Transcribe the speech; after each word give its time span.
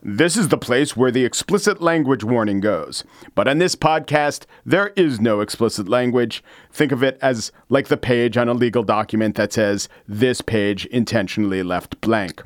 This 0.00 0.36
is 0.36 0.48
the 0.48 0.58
place 0.58 0.96
where 0.96 1.10
the 1.10 1.24
explicit 1.24 1.82
language 1.82 2.24
warning 2.24 2.60
goes. 2.60 3.04
But 3.34 3.48
on 3.48 3.58
this 3.58 3.76
podcast, 3.76 4.46
there 4.64 4.92
is 4.96 5.20
no 5.20 5.40
explicit 5.40 5.88
language. 5.88 6.42
Think 6.70 6.92
of 6.92 7.02
it 7.02 7.18
as 7.20 7.52
like 7.68 7.88
the 7.88 7.96
page 7.96 8.36
on 8.36 8.48
a 8.48 8.54
legal 8.54 8.82
document 8.82 9.36
that 9.36 9.52
says, 9.52 9.88
this 10.08 10.40
page 10.40 10.86
intentionally 10.86 11.62
left 11.62 12.00
blank. 12.00 12.42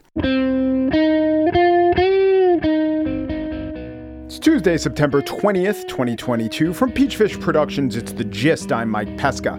It's 4.26 4.38
Tuesday, 4.38 4.76
September 4.76 5.22
20th, 5.22 5.88
2022. 5.88 6.74
From 6.74 6.92
Peachfish 6.92 7.40
Productions, 7.40 7.96
it's 7.96 8.12
The 8.12 8.24
Gist. 8.24 8.72
I'm 8.72 8.90
Mike 8.90 9.16
Pesca. 9.16 9.54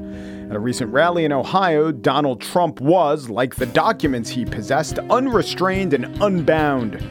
At 0.49 0.55
a 0.55 0.59
recent 0.59 0.93
rally 0.93 1.25
in 1.25 1.31
Ohio, 1.31 1.91
Donald 1.91 2.41
Trump 2.41 2.79
was, 2.79 3.27
like 3.27 3.55
the 3.55 3.65
documents 3.65 4.29
he 4.29 4.45
possessed, 4.45 4.99
unrestrained 5.09 5.93
and 5.93 6.05
unbound. 6.21 7.03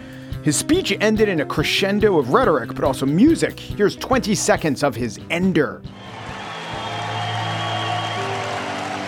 His 0.47 0.57
speech 0.57 0.97
ended 1.01 1.29
in 1.29 1.41
a 1.41 1.45
crescendo 1.45 2.21
of 2.21 2.33
rhetoric, 2.33 2.73
but 2.73 2.85
also 2.85 3.05
music. 3.05 3.59
Here's 3.59 3.97
20 3.97 4.33
seconds 4.37 4.85
of 4.85 4.95
his 4.95 5.19
ender. 5.29 5.83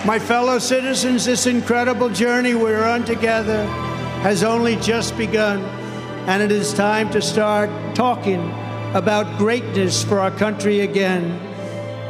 My 0.05 0.19
fellow 0.19 0.59
citizens, 0.59 1.27
this 1.27 1.47
incredible 1.47 2.09
journey 2.09 2.57
we're 2.57 2.83
on 2.83 3.05
together 3.05 3.65
has 4.23 4.43
only 4.43 4.75
just 4.79 5.17
begun, 5.17 5.61
and 6.27 6.43
it 6.43 6.51
is 6.51 6.75
time 6.75 7.09
to 7.11 7.23
start 7.23 7.71
talking 7.95 8.41
about 8.95 9.39
greatness 9.39 10.03
for 10.03 10.19
our 10.19 10.33
country 10.33 10.81
again. 10.81 11.39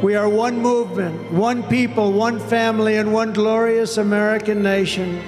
We 0.01 0.15
are 0.15 0.27
one 0.27 0.57
movement, 0.57 1.31
one 1.31 1.61
people, 1.61 2.13
one 2.13 2.39
family, 2.39 2.97
and 2.97 3.13
one 3.13 3.33
glorious 3.33 3.97
American 3.97 4.63
nation. 4.63 5.21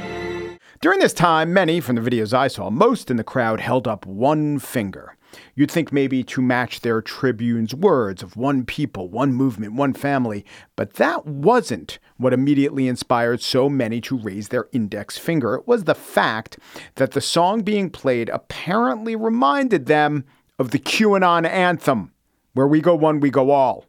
During 0.82 0.98
this 0.98 1.14
time, 1.14 1.54
many 1.54 1.80
from 1.80 1.96
the 1.96 2.02
videos 2.02 2.34
I 2.34 2.48
saw, 2.48 2.72
most 2.72 3.12
in 3.12 3.18
the 3.18 3.24
crowd 3.24 3.60
held 3.60 3.88
up 3.88 4.04
one 4.08 4.58
finger. 4.58 5.16
You'd 5.54 5.70
think 5.70 5.94
maybe 5.94 6.24
to 6.24 6.42
match 6.42 6.82
their 6.82 7.04
tribune's 7.04 7.76
words 7.76 8.24
of 8.24 8.36
one 8.36 8.66
people, 8.66 9.08
one 9.08 9.32
movement, 9.32 9.76
one 9.76 9.94
family, 9.94 10.44
but 10.76 10.96
that 10.96 11.28
wasn't 11.28 12.00
what 12.18 12.34
immediately 12.34 12.88
inspired 12.88 13.44
so 13.44 13.70
many 13.70 14.02
to 14.02 14.18
raise 14.18 14.48
their 14.48 14.70
index 14.72 15.20
finger. 15.20 15.54
It 15.54 15.68
was 15.68 15.84
the 15.84 15.94
fact 15.94 16.58
that 16.96 17.12
the 17.12 17.22
song 17.22 17.62
being 17.62 17.92
played 17.92 18.30
apparently 18.30 19.16
reminded 19.16 19.86
them 19.86 20.26
of 20.58 20.72
the 20.72 20.80
QAnon 20.80 21.48
anthem, 21.48 22.12
where 22.54 22.68
we 22.68 22.82
go 22.82 22.96
one, 22.96 23.20
we 23.20 23.30
go 23.30 23.52
all. 23.52 23.86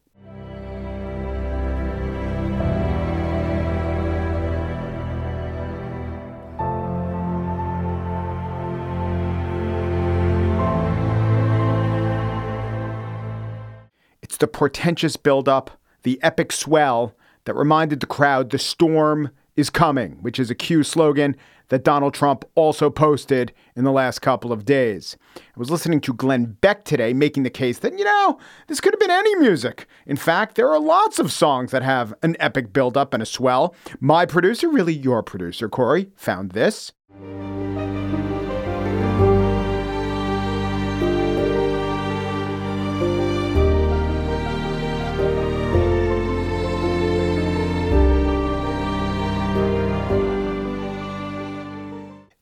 The 14.43 14.49
portentous 14.49 15.17
buildup, 15.17 15.71
the 16.03 16.21
epic 16.21 16.51
swell 16.51 17.15
that 17.45 17.55
reminded 17.55 18.01
the 18.01 18.07
crowd 18.07 18.51
the 18.51 18.59
storm 18.59 19.31
is 19.55 19.71
coming, 19.71 20.19
which 20.21 20.41
is 20.41 20.51
a 20.51 20.55
Q 20.57 20.83
slogan 20.83 21.37
that 21.69 21.85
Donald 21.85 22.13
Trump 22.13 22.45
also 22.57 22.91
posted 22.91 23.53
in 23.77 23.85
the 23.85 23.93
last 23.93 24.19
couple 24.19 24.51
of 24.51 24.65
days. 24.65 25.17
I 25.37 25.41
was 25.61 25.71
listening 25.71 26.01
to 26.01 26.13
Glenn 26.13 26.57
Beck 26.61 26.83
today 26.83 27.13
making 27.13 27.45
the 27.45 27.51
case 27.51 27.79
that, 27.79 27.97
you 27.97 28.05
know, 28.05 28.41
this 28.67 28.81
could 28.81 28.93
have 28.93 29.01
been 29.01 29.13
any 29.13 29.37
music. 29.37 29.87
In 30.07 30.17
fact, 30.17 30.57
there 30.57 30.69
are 30.69 30.81
lots 30.81 31.21
of 31.21 31.31
songs 31.31 31.71
that 31.71 31.85
have 31.85 32.13
an 32.25 32.35
epic 32.41 32.73
buildup 32.73 33.15
and 33.15 33.23
a 33.23 33.27
swell. 33.27 33.77
My 34.01 34.27
producer, 34.27 34.69
really 34.69 34.93
your 34.93 35.23
producer, 35.23 35.69
Corey, 35.69 36.11
found 36.17 36.51
this. 36.51 36.91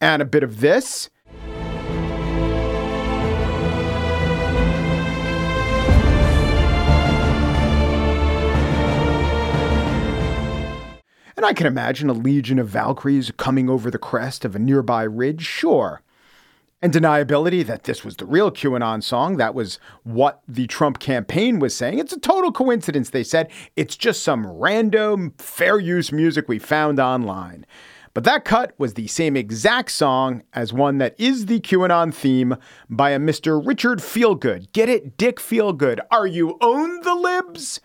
And 0.00 0.22
a 0.22 0.24
bit 0.24 0.42
of 0.42 0.60
this. 0.60 1.10
And 11.36 11.46
I 11.46 11.54
can 11.54 11.66
imagine 11.66 12.10
a 12.10 12.12
legion 12.12 12.58
of 12.58 12.68
Valkyries 12.68 13.32
coming 13.38 13.70
over 13.70 13.90
the 13.90 13.96
crest 13.96 14.44
of 14.44 14.54
a 14.54 14.58
nearby 14.58 15.04
ridge, 15.04 15.40
sure. 15.40 16.02
And 16.82 16.92
deniability 16.92 17.64
that 17.64 17.84
this 17.84 18.04
was 18.04 18.16
the 18.16 18.26
real 18.26 18.50
QAnon 18.50 19.02
song, 19.02 19.38
that 19.38 19.54
was 19.54 19.78
what 20.02 20.42
the 20.46 20.66
Trump 20.66 20.98
campaign 20.98 21.58
was 21.58 21.74
saying. 21.74 21.98
It's 21.98 22.12
a 22.12 22.20
total 22.20 22.52
coincidence, 22.52 23.08
they 23.08 23.24
said. 23.24 23.50
It's 23.74 23.96
just 23.96 24.22
some 24.22 24.46
random 24.46 25.32
fair 25.38 25.78
use 25.78 26.12
music 26.12 26.46
we 26.46 26.58
found 26.58 27.00
online. 27.00 27.64
But 28.20 28.26
that 28.26 28.44
cut 28.44 28.74
was 28.76 28.92
the 28.92 29.06
same 29.06 29.34
exact 29.34 29.90
song 29.92 30.42
as 30.52 30.74
one 30.74 30.98
that 30.98 31.18
is 31.18 31.46
the 31.46 31.58
QAnon 31.58 32.12
theme 32.12 32.54
by 32.90 33.12
a 33.12 33.18
Mr. 33.18 33.66
Richard 33.66 34.00
Feelgood. 34.00 34.70
Get 34.74 34.90
it? 34.90 35.16
Dick 35.16 35.38
Feelgood. 35.38 36.00
Are 36.10 36.26
you 36.26 36.58
own 36.60 37.00
the 37.00 37.14
libs? 37.14 37.80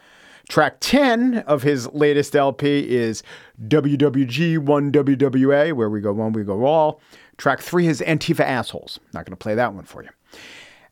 Track 0.50 0.82
10 0.82 1.38
of 1.48 1.64
his 1.64 1.88
latest 1.94 2.36
LP 2.36 2.80
is 2.80 3.24
WWG1WGA, 3.66 5.72
where 5.72 5.90
we 5.90 6.02
go 6.02 6.12
one, 6.12 6.34
we 6.34 6.44
go 6.44 6.66
all. 6.66 7.00
Track 7.38 7.62
3 7.62 7.88
is 7.88 8.02
Antifa 8.02 8.42
Assholes. 8.42 9.00
Not 9.14 9.24
going 9.24 9.32
to 9.32 9.38
play 9.38 9.56
that 9.56 9.74
one 9.74 9.86
for 9.86 10.04
you. 10.04 10.10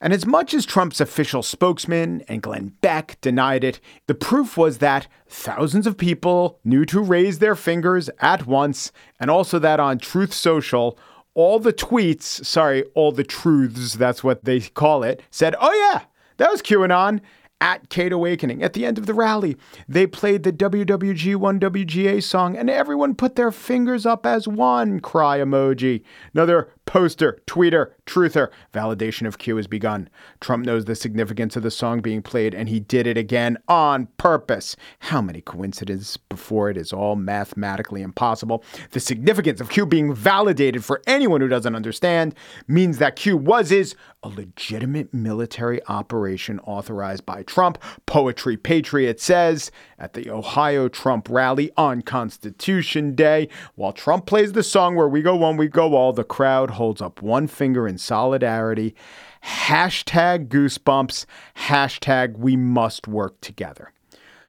And 0.04 0.12
as 0.12 0.26
much 0.26 0.54
as 0.54 0.66
Trump's 0.66 1.00
official 1.00 1.42
spokesman 1.42 2.24
and 2.28 2.42
Glenn 2.42 2.74
Beck 2.82 3.18
denied 3.22 3.64
it, 3.64 3.80
the 4.08 4.14
proof 4.14 4.58
was 4.58 4.80
that 4.80 5.08
thousands 5.30 5.88
of 5.88 5.98
people 5.98 6.60
knew 6.66 6.84
to 6.88 7.00
raise 7.00 7.40
their 7.40 7.56
fingers 7.56 8.10
at 8.20 8.46
once, 8.46 8.92
and 9.18 9.32
also 9.32 9.60
that 9.60 9.80
on 9.80 10.00
Truth 10.00 10.34
Social, 10.34 11.00
all 11.36 11.58
the 11.58 11.72
tweets, 11.72 12.46
sorry, 12.46 12.84
all 12.96 13.14
the 13.14 13.24
truths, 13.24 13.94
that's 13.94 14.26
what 14.26 14.44
they 14.44 14.60
call 14.60 15.04
it, 15.04 15.22
said, 15.32 15.56
oh 15.62 15.74
yeah, 15.74 16.02
that 16.36 16.52
was 16.52 16.62
QAnon 16.62 17.22
at 17.62 17.88
Kate 17.88 18.12
Awakening. 18.12 18.62
At 18.62 18.74
the 18.74 18.86
end 18.86 18.98
of 18.98 19.06
the 19.06 19.14
rally, 19.14 19.56
they 19.88 20.06
played 20.06 20.44
the 20.44 20.52
WWG1WGA 20.52 22.22
song 22.22 22.58
and 22.58 22.70
everyone 22.70 23.16
put 23.16 23.38
their 23.38 23.52
fingers 23.52 24.06
up 24.06 24.26
as 24.26 24.50
one 24.50 25.00
cry 25.00 25.38
emoji. 25.40 26.04
Another 26.34 26.70
poster, 26.94 27.40
tweeter, 27.48 27.90
truther. 28.06 28.50
Validation 28.72 29.26
of 29.26 29.40
Q 29.40 29.56
has 29.56 29.66
begun. 29.66 30.08
Trump 30.40 30.64
knows 30.64 30.86
the 30.86 30.94
significance 30.94 31.56
of 31.56 31.64
the 31.64 31.72
song 31.72 32.02
being 32.02 32.22
played 32.22 32.54
and 32.54 32.70
he 32.70 32.80
did 32.80 33.08
it 33.08 33.18
again 33.18 33.58
on 33.68 34.06
purpose. 34.18 34.76
How 35.00 35.20
many 35.20 35.42
coincidences 35.42 36.18
before 36.18 36.70
it 36.70 36.78
is 36.78 36.94
all 36.94 37.16
mathematically 37.16 38.04
impossible? 38.04 38.64
The 38.92 39.00
significance 39.00 39.60
of 39.60 39.70
Q 39.70 39.88
being 39.88 40.14
validated 40.14 40.86
for 40.86 41.02
anyone 41.08 41.42
who 41.42 41.48
doesn't 41.48 41.76
understand 41.76 42.36
means 42.68 43.00
that 43.00 43.16
Q 43.16 43.38
was 43.38 43.72
is 43.72 43.96
a 44.22 44.30
legitimate 44.30 45.14
military 45.14 45.84
operation 45.88 46.60
authorized 46.60 47.26
by 47.26 47.42
Trump. 47.44 47.78
Poetry 48.06 48.56
Patriot 48.56 49.20
says 49.20 49.72
at 49.98 50.14
the 50.14 50.30
Ohio 50.30 50.88
Trump 50.88 51.28
rally 51.30 51.72
on 51.76 52.02
Constitution 52.04 53.16
Day, 53.16 53.50
while 53.76 53.94
Trump 53.94 54.26
plays 54.26 54.54
the 54.54 54.64
song 54.64 54.96
where 54.96 55.10
we 55.10 55.22
go 55.22 55.36
one, 55.36 55.58
we 55.58 55.68
go 55.68 55.96
all, 55.96 56.14
the 56.14 56.24
crowd 56.24 56.72
holds 56.72 56.83
up 57.02 57.22
one 57.22 57.48
finger 57.48 57.88
in 57.88 57.98
solidarity. 57.98 58.96
Hashtag 59.44 60.48
goosebumps, 60.48 61.26
hashtag 61.58 62.38
we 62.38 62.56
must 62.56 63.08
work 63.08 63.40
together. 63.42 63.92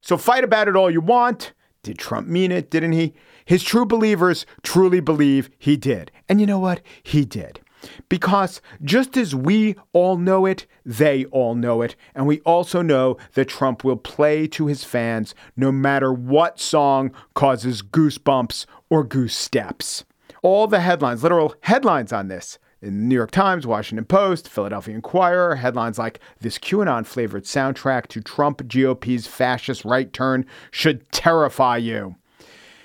So 0.00 0.16
fight 0.16 0.44
about 0.44 0.69
it 0.69 0.76
all 0.76 0.90
you 0.90 1.00
want. 1.00 1.52
Did 1.82 1.98
Trump 1.98 2.26
mean 2.28 2.50
it? 2.50 2.70
Didn't 2.70 2.92
he? 2.92 3.14
His 3.44 3.62
true 3.62 3.86
believers 3.86 4.46
truly 4.62 5.00
believe 5.00 5.50
he 5.58 5.76
did. 5.76 6.10
And 6.28 6.40
you 6.40 6.46
know 6.46 6.58
what? 6.58 6.81
He 7.02 7.25
did. 7.25 7.60
Because 8.08 8.62
just 8.82 9.16
as 9.16 9.34
we 9.34 9.76
all 9.92 10.16
know 10.16 10.46
it, 10.46 10.66
they 10.84 11.26
all 11.26 11.54
know 11.54 11.82
it. 11.82 11.96
And 12.14 12.26
we 12.26 12.40
also 12.40 12.82
know 12.82 13.16
that 13.34 13.48
Trump 13.48 13.84
will 13.84 13.96
play 13.96 14.46
to 14.48 14.66
his 14.66 14.84
fans 14.84 15.34
no 15.56 15.70
matter 15.70 16.12
what 16.12 16.58
song 16.58 17.12
causes 17.34 17.82
goosebumps 17.82 18.66
or 18.88 19.04
goose 19.04 19.36
steps. 19.36 20.04
All 20.44 20.67
the 20.67 20.81
headlines, 20.81 21.23
literal 21.23 21.55
headlines 21.62 22.12
on 22.12 22.29
this. 22.29 22.58
In 22.82 22.88
the 22.99 23.05
New 23.06 23.14
York 23.14 23.31
Times, 23.31 23.67
Washington 23.67 24.05
Post, 24.05 24.46
Philadelphia 24.46 24.94
Inquirer, 24.94 25.56
headlines 25.56 25.99
like 25.99 26.20
this 26.38 26.58
QAnon 26.58 27.06
flavored 27.06 27.44
soundtrack 27.44 28.08
to 28.08 28.20
Trump 28.20 28.69
GOP's 28.69 29.26
fascist 29.26 29.87
right 29.87 30.12
turn 30.12 30.44
should 30.70 31.11
terrify 31.11 31.79
you. 31.79 32.17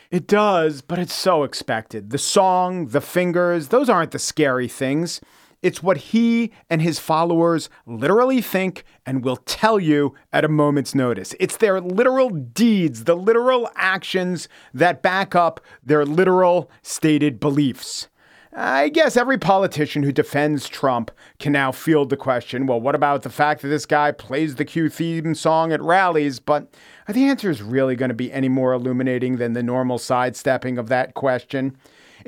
It 0.10 0.26
does, 0.26 0.82
but 0.82 1.00
it's 1.00 1.14
so 1.14 1.44
expected. 1.44 2.12
The 2.12 2.18
song, 2.18 2.88
the 2.88 3.02
fingers, 3.02 3.68
those 3.68 3.90
aren't 3.90 4.12
the 4.12 4.20
scary 4.20 4.70
things. 4.70 5.20
It's 5.62 5.84
what 5.84 5.98
he 5.98 6.52
and 6.70 6.82
his 6.82 7.00
followers 7.00 7.70
literally 7.86 8.42
think 8.42 8.86
and 9.06 9.24
will 9.24 9.38
tell 9.38 9.80
you 9.80 10.16
at 10.32 10.46
a 10.46 10.50
moment's 10.50 10.96
notice. 10.96 11.36
It's 11.40 11.58
their 11.58 11.82
literal 11.82 12.30
deeds, 12.30 13.04
the 13.04 13.16
literal 13.16 13.70
actions 13.76 14.48
that 14.74 15.02
back 15.02 15.36
up 15.36 15.60
their 15.84 16.06
literal 16.06 16.72
stated 16.82 17.40
beliefs. 17.40 18.08
I 18.52 18.90
guess 18.90 19.16
every 19.16 19.38
politician 19.38 20.02
who 20.02 20.12
defends 20.12 20.68
Trump 20.68 21.12
can 21.38 21.52
now 21.52 21.72
field 21.72 22.10
the 22.10 22.18
question 22.18 22.66
well, 22.66 22.82
what 22.82 22.96
about 22.96 23.22
the 23.22 23.30
fact 23.30 23.62
that 23.62 23.68
this 23.68 23.86
guy 23.86 24.12
plays 24.12 24.56
the 24.56 24.66
Q 24.66 24.90
theme 24.90 25.36
song 25.36 25.72
at 25.72 25.82
rallies? 25.82 26.40
But 26.40 26.74
the 27.08 27.26
is 27.26 27.62
really 27.62 27.96
going 27.96 28.10
to 28.10 28.16
be 28.16 28.32
any 28.32 28.50
more 28.50 28.74
illuminating 28.74 29.38
than 29.38 29.54
the 29.54 29.62
normal 29.62 30.00
sidestepping 30.00 30.80
of 30.80 30.90
that 30.90 31.14
question? 31.14 31.78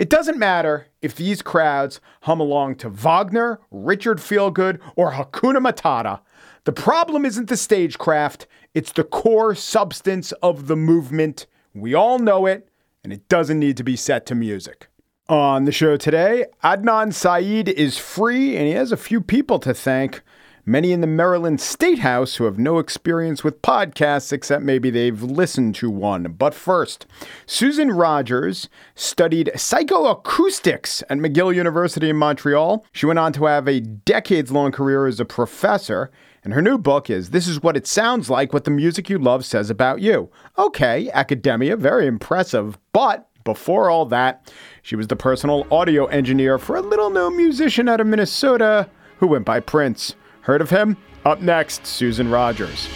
It 0.01 0.09
doesn't 0.09 0.39
matter 0.39 0.87
if 1.03 1.13
these 1.13 1.43
crowds 1.43 2.01
hum 2.23 2.39
along 2.39 2.77
to 2.77 2.89
Wagner, 2.89 3.59
Richard 3.69 4.17
Feelgood, 4.17 4.79
or 4.95 5.11
Hakuna 5.11 5.59
Matata. 5.59 6.21
The 6.63 6.71
problem 6.71 7.23
isn't 7.23 7.49
the 7.49 7.55
stagecraft, 7.55 8.47
it's 8.73 8.91
the 8.91 9.03
core 9.03 9.53
substance 9.53 10.31
of 10.41 10.65
the 10.65 10.75
movement. 10.75 11.45
We 11.75 11.93
all 11.93 12.17
know 12.17 12.47
it, 12.47 12.67
and 13.03 13.13
it 13.13 13.29
doesn't 13.29 13.59
need 13.59 13.77
to 13.77 13.83
be 13.83 13.95
set 13.95 14.25
to 14.25 14.33
music. 14.33 14.87
On 15.29 15.65
the 15.65 15.71
show 15.71 15.97
today, 15.97 16.45
Adnan 16.63 17.13
Syed 17.13 17.69
is 17.69 17.99
free 17.99 18.57
and 18.57 18.65
he 18.65 18.73
has 18.73 18.91
a 18.91 18.97
few 18.97 19.21
people 19.21 19.59
to 19.59 19.71
thank. 19.71 20.23
Many 20.65 20.91
in 20.91 21.01
the 21.01 21.07
Maryland 21.07 21.59
State 21.59 21.99
House 21.99 22.35
who 22.35 22.43
have 22.43 22.59
no 22.59 22.77
experience 22.77 23.43
with 23.43 23.63
podcasts 23.63 24.31
except 24.31 24.63
maybe 24.63 24.91
they've 24.91 25.23
listened 25.23 25.73
to 25.75 25.89
one. 25.89 26.35
But 26.37 26.53
first, 26.53 27.07
Susan 27.47 27.89
Rogers 27.91 28.69
studied 28.93 29.49
psychoacoustics 29.55 31.01
at 31.09 31.17
McGill 31.17 31.55
University 31.55 32.11
in 32.11 32.17
Montreal. 32.17 32.85
She 32.91 33.07
went 33.07 33.17
on 33.17 33.33
to 33.33 33.45
have 33.45 33.67
a 33.67 33.79
decades 33.79 34.51
long 34.51 34.71
career 34.71 35.07
as 35.07 35.19
a 35.19 35.25
professor. 35.25 36.11
And 36.43 36.53
her 36.53 36.61
new 36.61 36.77
book 36.77 37.09
is 37.09 37.31
This 37.31 37.47
is 37.47 37.63
What 37.63 37.75
It 37.75 37.87
Sounds 37.87 38.29
Like 38.29 38.53
What 38.53 38.63
the 38.63 38.71
Music 38.71 39.09
You 39.09 39.17
Love 39.17 39.43
Says 39.43 39.71
About 39.71 39.99
You. 39.99 40.29
Okay, 40.59 41.09
academia, 41.11 41.75
very 41.75 42.05
impressive. 42.05 42.77
But 42.93 43.27
before 43.43 43.89
all 43.89 44.05
that, 44.05 44.53
she 44.83 44.95
was 44.95 45.07
the 45.07 45.15
personal 45.15 45.65
audio 45.71 46.05
engineer 46.05 46.59
for 46.59 46.75
a 46.75 46.81
little 46.81 47.09
known 47.09 47.35
musician 47.35 47.89
out 47.89 47.99
of 47.99 48.05
Minnesota 48.05 48.87
who 49.17 49.25
went 49.25 49.45
by 49.45 49.59
Prince. 49.59 50.15
Heard 50.41 50.61
of 50.61 50.69
him? 50.71 50.97
Up 51.23 51.39
next, 51.39 51.85
Susan 51.85 52.29
Rogers. 52.29 52.87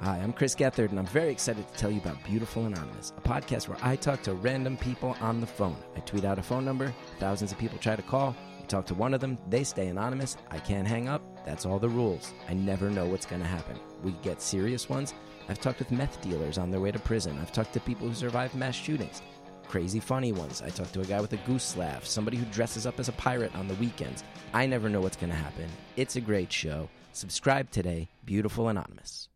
Hi, 0.00 0.18
I'm 0.18 0.32
Chris 0.32 0.56
Gethard, 0.56 0.90
and 0.90 0.98
I'm 0.98 1.06
very 1.06 1.30
excited 1.30 1.68
to 1.68 1.74
tell 1.74 1.90
you 1.90 2.00
about 2.00 2.16
Beautiful 2.24 2.66
Anonymous, 2.66 3.12
a 3.16 3.20
podcast 3.20 3.68
where 3.68 3.78
I 3.80 3.94
talk 3.94 4.22
to 4.22 4.34
random 4.34 4.76
people 4.76 5.16
on 5.20 5.40
the 5.40 5.46
phone. 5.46 5.76
I 5.96 6.00
tweet 6.00 6.24
out 6.24 6.38
a 6.38 6.42
phone 6.42 6.64
number, 6.64 6.92
thousands 7.20 7.52
of 7.52 7.58
people 7.58 7.78
try 7.78 7.94
to 7.94 8.02
call. 8.02 8.34
You 8.60 8.66
talk 8.66 8.86
to 8.86 8.94
one 8.94 9.14
of 9.14 9.20
them, 9.20 9.38
they 9.48 9.62
stay 9.62 9.86
anonymous. 9.86 10.36
I 10.50 10.58
can't 10.58 10.88
hang 10.88 11.08
up. 11.08 11.22
That's 11.46 11.64
all 11.64 11.78
the 11.78 11.88
rules. 11.88 12.32
I 12.48 12.54
never 12.54 12.90
know 12.90 13.06
what's 13.06 13.26
going 13.26 13.42
to 13.42 13.48
happen. 13.48 13.78
We 14.02 14.12
get 14.22 14.40
serious 14.40 14.88
ones. 14.88 15.14
I've 15.48 15.60
talked 15.60 15.78
with 15.78 15.90
meth 15.90 16.20
dealers 16.20 16.58
on 16.58 16.70
their 16.70 16.80
way 16.80 16.92
to 16.92 16.98
prison. 16.98 17.38
I've 17.40 17.52
talked 17.52 17.72
to 17.72 17.80
people 17.80 18.08
who 18.08 18.14
survived 18.14 18.54
mass 18.54 18.74
shootings. 18.74 19.22
Crazy 19.66 20.00
funny 20.00 20.32
ones. 20.32 20.62
I 20.62 20.70
talked 20.70 20.94
to 20.94 21.00
a 21.00 21.04
guy 21.04 21.20
with 21.20 21.32
a 21.32 21.38
goose 21.38 21.76
laugh, 21.76 22.06
somebody 22.06 22.36
who 22.36 22.44
dresses 22.46 22.86
up 22.86 22.98
as 22.98 23.08
a 23.08 23.12
pirate 23.12 23.54
on 23.54 23.68
the 23.68 23.74
weekends. 23.74 24.24
I 24.52 24.66
never 24.66 24.88
know 24.88 25.00
what's 25.00 25.16
going 25.16 25.30
to 25.30 25.36
happen. 25.36 25.68
It's 25.96 26.16
a 26.16 26.20
great 26.20 26.52
show. 26.52 26.88
Subscribe 27.12 27.70
today, 27.70 28.08
Beautiful 28.24 28.68
Anonymous. 28.68 29.28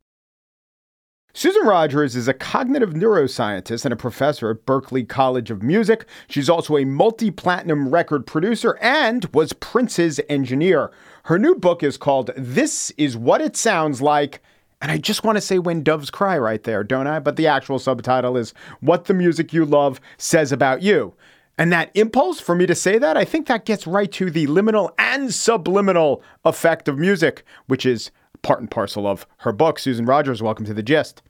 Susan 1.35 1.67
Rogers 1.67 2.15
is 2.15 2.29
a 2.29 2.35
cognitive 2.35 2.91
neuroscientist 2.91 3.87
and 3.87 3.93
a 3.95 3.97
professor 3.97 4.51
at 4.51 4.67
Berklee 4.67 5.09
College 5.09 5.51
of 5.51 5.63
Music. 5.63 6.05
She's 6.29 6.51
also 6.51 6.77
a 6.77 6.85
multi 6.85 7.31
platinum 7.31 7.89
record 7.89 8.27
producer 8.27 8.79
and 8.83 9.25
was 9.33 9.55
Prince's 9.55 10.21
engineer. 10.29 10.91
Her 11.25 11.39
new 11.39 11.55
book 11.55 11.83
is 11.83 11.97
called 11.97 12.33
This 12.37 12.91
Is 12.99 13.17
What 13.17 13.41
It 13.41 13.57
Sounds 13.57 14.03
Like. 14.03 14.43
And 14.83 14.91
I 14.91 14.99
just 14.99 15.23
want 15.23 15.37
to 15.37 15.41
say 15.41 15.61
When 15.61 15.85
Doves 15.85 16.11
Cry 16.11 16.37
right 16.37 16.63
there, 16.65 16.83
don't 16.83 17.07
I? 17.07 17.21
But 17.21 17.37
the 17.37 17.47
actual 17.47 17.79
subtitle 17.79 18.37
is 18.37 18.53
What 18.81 19.05
the 19.05 19.15
Music 19.15 19.53
You 19.53 19.65
Love 19.65 20.01
Says 20.19 20.51
About 20.51 20.83
You. 20.83 21.15
And 21.57 21.73
that 21.73 21.93
impulse 21.95 22.41
for 22.41 22.57
me 22.57 22.67
to 22.67 22.75
say 22.75 22.99
that, 22.99 23.17
I 23.17 23.25
think 23.25 23.47
that 23.47 23.65
gets 23.65 23.87
right 23.87 24.11
to 24.13 24.29
the 24.29 24.49
liminal 24.49 24.93
and 24.99 25.33
subliminal 25.33 26.21
effect 26.45 26.89
of 26.89 26.99
music, 26.99 27.45
which 27.69 27.87
is 27.87 28.11
part 28.43 28.59
and 28.59 28.69
parcel 28.69 29.07
of 29.07 29.25
her 29.39 29.53
book. 29.53 29.79
Susan 29.79 30.05
Rogers, 30.05 30.43
welcome 30.43 30.65
to 30.67 30.75
the 30.75 30.83
gist. 30.83 31.23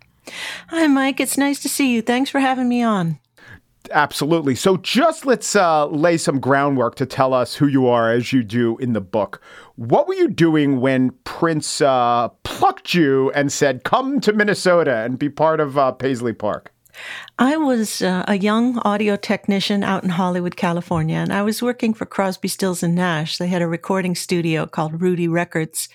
Hi, 0.68 0.86
Mike. 0.86 1.20
It's 1.20 1.36
nice 1.36 1.60
to 1.60 1.68
see 1.68 1.92
you. 1.92 2.00
Thanks 2.00 2.30
for 2.30 2.40
having 2.40 2.70
me 2.70 2.82
on. 2.82 3.18
Absolutely. 3.92 4.54
So, 4.54 4.78
just 4.78 5.26
let's 5.26 5.54
uh, 5.54 5.86
lay 5.86 6.16
some 6.16 6.40
groundwork 6.40 6.94
to 6.96 7.06
tell 7.06 7.34
us 7.34 7.54
who 7.54 7.66
you 7.66 7.86
are 7.86 8.10
as 8.10 8.32
you 8.32 8.42
do 8.42 8.78
in 8.78 8.92
the 8.92 9.00
book. 9.00 9.40
What 9.76 10.08
were 10.08 10.14
you 10.14 10.28
doing 10.28 10.80
when 10.80 11.10
Prince 11.24 11.80
uh, 11.80 12.28
plucked 12.42 12.94
you 12.94 13.30
and 13.32 13.52
said, 13.52 13.84
Come 13.84 14.20
to 14.20 14.32
Minnesota 14.32 14.96
and 14.96 15.18
be 15.18 15.28
part 15.28 15.60
of 15.60 15.76
uh, 15.76 15.92
Paisley 15.92 16.32
Park? 16.32 16.72
I 17.38 17.56
was 17.56 18.02
uh, 18.02 18.24
a 18.28 18.36
young 18.36 18.78
audio 18.80 19.16
technician 19.16 19.82
out 19.82 20.04
in 20.04 20.10
Hollywood, 20.10 20.56
California, 20.56 21.16
and 21.16 21.32
I 21.32 21.42
was 21.42 21.62
working 21.62 21.94
for 21.94 22.04
Crosby, 22.04 22.48
Stills 22.48 22.82
and 22.82 22.94
Nash. 22.94 23.38
They 23.38 23.48
had 23.48 23.62
a 23.62 23.66
recording 23.66 24.14
studio 24.14 24.66
called 24.66 25.00
Rudy 25.00 25.28
Records 25.28 25.88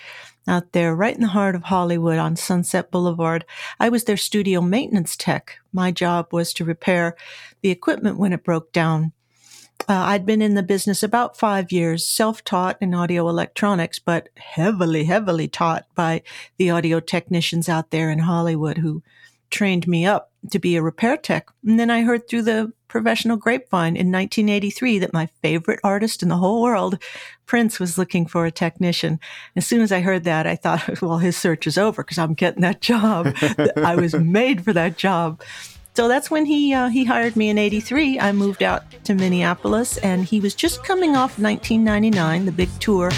out 0.47 0.71
there, 0.71 0.95
right 0.95 1.15
in 1.15 1.21
the 1.21 1.27
heart 1.27 1.55
of 1.55 1.63
Hollywood 1.63 2.17
on 2.17 2.35
Sunset 2.35 2.91
Boulevard. 2.91 3.45
I 3.79 3.89
was 3.89 4.05
their 4.05 4.17
studio 4.17 4.61
maintenance 4.61 5.15
tech. 5.15 5.57
My 5.73 5.91
job 5.91 6.31
was 6.31 6.53
to 6.53 6.65
repair 6.65 7.15
the 7.61 7.69
equipment 7.69 8.17
when 8.17 8.33
it 8.33 8.43
broke 8.43 8.71
down. 8.71 9.11
Uh, 9.89 9.93
I'd 9.93 10.25
been 10.25 10.41
in 10.41 10.55
the 10.55 10.63
business 10.63 11.03
about 11.03 11.37
five 11.37 11.71
years, 11.71 12.05
self 12.05 12.43
taught 12.43 12.77
in 12.81 12.93
audio 12.93 13.29
electronics, 13.29 13.99
but 13.99 14.29
heavily, 14.37 15.05
heavily 15.05 15.47
taught 15.47 15.85
by 15.95 16.23
the 16.57 16.69
audio 16.69 16.99
technicians 16.99 17.69
out 17.69 17.91
there 17.91 18.09
in 18.09 18.19
Hollywood 18.19 18.79
who 18.79 19.03
trained 19.49 19.87
me 19.87 20.05
up 20.05 20.31
to 20.51 20.59
be 20.59 20.75
a 20.75 20.81
repair 20.81 21.17
tech. 21.17 21.47
And 21.65 21.79
then 21.79 21.89
I 21.89 22.01
heard 22.01 22.27
through 22.27 22.43
the 22.43 22.73
professional 22.87 23.37
grapevine 23.37 23.95
in 23.95 24.11
1983 24.11 24.99
that 24.99 25.13
my 25.13 25.27
favorite 25.41 25.79
artist 25.83 26.23
in 26.23 26.29
the 26.29 26.37
whole 26.37 26.61
world, 26.61 27.01
Prince, 27.45 27.79
was 27.79 27.97
looking 27.97 28.25
for 28.25 28.45
a 28.45 28.51
technician. 28.51 29.19
As 29.55 29.67
soon 29.67 29.81
as 29.81 29.91
I 29.91 30.01
heard 30.01 30.23
that, 30.23 30.47
I 30.47 30.55
thought, 30.55 31.01
well, 31.01 31.17
his 31.17 31.37
search 31.37 31.67
is 31.67 31.77
over 31.77 32.03
because 32.03 32.17
I'm 32.17 32.33
getting 32.33 32.61
that 32.61 32.81
job. 32.81 33.35
I 33.77 33.95
was 33.95 34.13
made 34.19 34.63
for 34.63 34.73
that 34.73 34.97
job. 34.97 35.41
So 35.95 36.07
that's 36.07 36.29
when 36.29 36.45
he 36.45 36.75
uh, 36.75 36.89
he 36.89 37.05
hired 37.05 37.35
me 37.35 37.49
in 37.49 37.57
'83. 37.57 38.19
I 38.19 38.31
moved 38.31 38.61
out 38.61 38.83
to 39.05 39.15
Minneapolis, 39.15 39.97
and 39.97 40.23
he 40.23 40.39
was 40.39 40.53
just 40.53 40.83
coming 40.83 41.15
off 41.15 41.39
1999, 41.39 42.45
the 42.45 42.51
big 42.51 42.69
tour. 42.79 43.09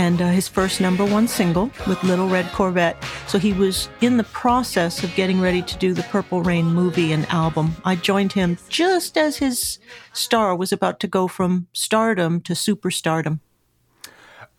And 0.00 0.22
uh, 0.22 0.28
his 0.28 0.48
first 0.48 0.80
number 0.80 1.04
one 1.04 1.28
single 1.28 1.70
with 1.86 2.02
Little 2.02 2.26
Red 2.26 2.46
Corvette. 2.52 2.96
So 3.26 3.38
he 3.38 3.52
was 3.52 3.90
in 4.00 4.16
the 4.16 4.24
process 4.24 5.04
of 5.04 5.14
getting 5.14 5.42
ready 5.42 5.60
to 5.60 5.76
do 5.76 5.92
the 5.92 6.02
Purple 6.04 6.42
Rain 6.42 6.64
movie 6.64 7.12
and 7.12 7.26
album. 7.26 7.76
I 7.84 7.96
joined 7.96 8.32
him 8.32 8.56
just 8.70 9.18
as 9.18 9.36
his 9.36 9.78
star 10.14 10.56
was 10.56 10.72
about 10.72 11.00
to 11.00 11.06
go 11.06 11.28
from 11.28 11.66
stardom 11.74 12.40
to 12.42 12.54
superstardom. 12.54 13.40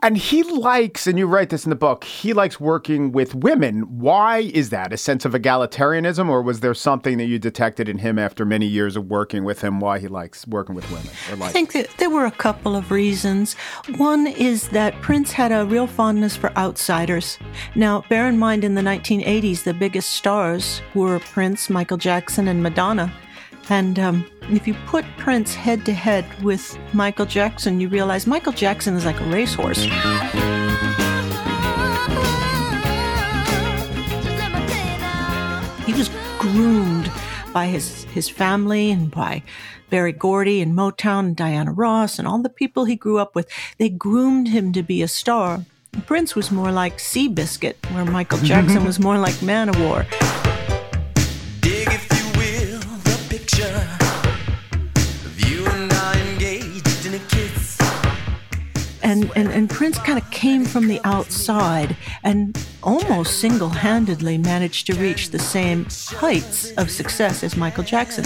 And 0.03 0.17
he 0.17 0.41
likes, 0.41 1.05
and 1.05 1.19
you 1.19 1.27
write 1.27 1.51
this 1.51 1.63
in 1.63 1.69
the 1.69 1.75
book, 1.75 2.05
he 2.05 2.33
likes 2.33 2.59
working 2.59 3.11
with 3.11 3.35
women. 3.35 3.99
Why 3.99 4.39
is 4.39 4.71
that? 4.71 4.91
A 4.91 4.97
sense 4.97 5.25
of 5.25 5.33
egalitarianism, 5.33 6.27
or 6.27 6.41
was 6.41 6.61
there 6.61 6.73
something 6.73 7.19
that 7.19 7.25
you 7.25 7.37
detected 7.37 7.87
in 7.87 7.99
him 7.99 8.17
after 8.17 8.43
many 8.43 8.65
years 8.65 8.95
of 8.95 9.11
working 9.11 9.43
with 9.43 9.61
him 9.61 9.79
why 9.79 9.99
he 9.99 10.07
likes 10.07 10.47
working 10.47 10.73
with 10.73 10.89
women? 10.89 11.43
I 11.43 11.51
think 11.51 11.73
that 11.73 11.87
there 11.97 12.09
were 12.09 12.25
a 12.25 12.31
couple 12.31 12.75
of 12.75 12.89
reasons. 12.89 13.53
One 13.97 14.25
is 14.25 14.69
that 14.69 14.99
Prince 15.01 15.31
had 15.31 15.51
a 15.51 15.65
real 15.65 15.85
fondness 15.85 16.35
for 16.35 16.51
outsiders. 16.57 17.37
Now, 17.75 18.03
bear 18.09 18.27
in 18.27 18.39
mind, 18.39 18.63
in 18.63 18.73
the 18.73 18.81
1980s, 18.81 19.63
the 19.63 19.73
biggest 19.75 20.09
stars 20.09 20.81
were 20.95 21.19
Prince, 21.19 21.69
Michael 21.69 21.97
Jackson, 21.97 22.47
and 22.47 22.63
Madonna. 22.63 23.13
And 23.71 23.97
um, 23.99 24.29
if 24.49 24.67
you 24.67 24.73
put 24.85 25.05
Prince 25.17 25.55
head 25.55 25.85
to 25.85 25.93
head 25.93 26.25
with 26.43 26.77
Michael 26.93 27.25
Jackson, 27.25 27.79
you 27.79 27.87
realize 27.87 28.27
Michael 28.27 28.51
Jackson 28.51 28.95
is 28.95 29.05
like 29.05 29.17
a 29.21 29.23
racehorse. 29.23 29.83
He 35.85 35.93
was 35.93 36.11
groomed 36.37 37.09
by 37.53 37.67
his, 37.67 38.03
his 38.03 38.27
family 38.27 38.91
and 38.91 39.09
by 39.09 39.41
Berry 39.89 40.11
Gordy 40.11 40.61
and 40.61 40.73
Motown 40.73 41.27
and 41.27 41.35
Diana 41.37 41.71
Ross 41.71 42.19
and 42.19 42.27
all 42.27 42.39
the 42.39 42.49
people 42.49 42.83
he 42.83 42.97
grew 42.97 43.19
up 43.19 43.35
with. 43.35 43.49
They 43.77 43.87
groomed 43.87 44.49
him 44.49 44.73
to 44.73 44.83
be 44.83 45.01
a 45.01 45.07
star. 45.07 45.65
Prince 46.07 46.35
was 46.35 46.51
more 46.51 46.73
like 46.73 46.97
Seabiscuit, 46.97 47.75
where 47.93 48.03
Michael 48.03 48.39
Jackson 48.43 48.83
was 48.83 48.99
more 48.99 49.17
like 49.17 49.41
Man 49.41 49.73
o' 49.73 49.87
War. 49.87 50.05
And, 59.11 59.29
and, 59.35 59.49
and 59.49 59.69
Prince 59.69 59.97
kind 59.99 60.17
of 60.17 60.31
came 60.31 60.63
from 60.63 60.87
the 60.87 61.01
outside 61.03 61.97
and 62.23 62.57
almost 62.81 63.41
single 63.41 63.67
handedly 63.67 64.37
managed 64.37 64.87
to 64.87 64.93
reach 64.93 65.31
the 65.31 65.39
same 65.39 65.85
heights 66.11 66.71
of 66.77 66.89
success 66.89 67.43
as 67.43 67.57
Michael 67.57 67.83
Jackson. 67.83 68.23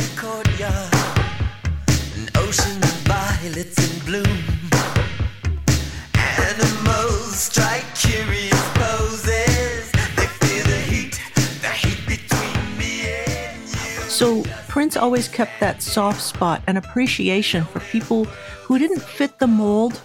So 14.08 14.44
Prince 14.68 14.96
always 14.96 15.28
kept 15.28 15.60
that 15.62 15.82
soft 15.82 16.22
spot 16.22 16.62
and 16.68 16.78
appreciation 16.78 17.66
for 17.66 17.80
people 17.80 18.26
who 18.66 18.78
didn't 18.78 19.02
fit 19.02 19.40
the 19.40 19.48
mold 19.48 20.00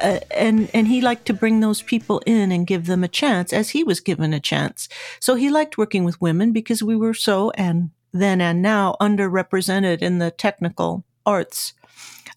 uh, 0.00 0.20
and 0.30 0.70
and 0.72 0.88
he 0.88 1.00
liked 1.00 1.26
to 1.26 1.34
bring 1.34 1.60
those 1.60 1.82
people 1.82 2.20
in 2.26 2.52
and 2.52 2.66
give 2.66 2.86
them 2.86 3.04
a 3.04 3.08
chance 3.08 3.52
as 3.52 3.70
he 3.70 3.84
was 3.84 4.00
given 4.00 4.32
a 4.32 4.40
chance. 4.40 4.88
So 5.20 5.34
he 5.34 5.50
liked 5.50 5.78
working 5.78 6.04
with 6.04 6.20
women 6.20 6.52
because 6.52 6.82
we 6.82 6.96
were 6.96 7.14
so 7.14 7.50
and 7.50 7.90
then 8.12 8.40
and 8.40 8.62
now 8.62 8.96
underrepresented 9.00 10.02
in 10.02 10.18
the 10.18 10.30
technical 10.30 11.04
arts. 11.24 11.74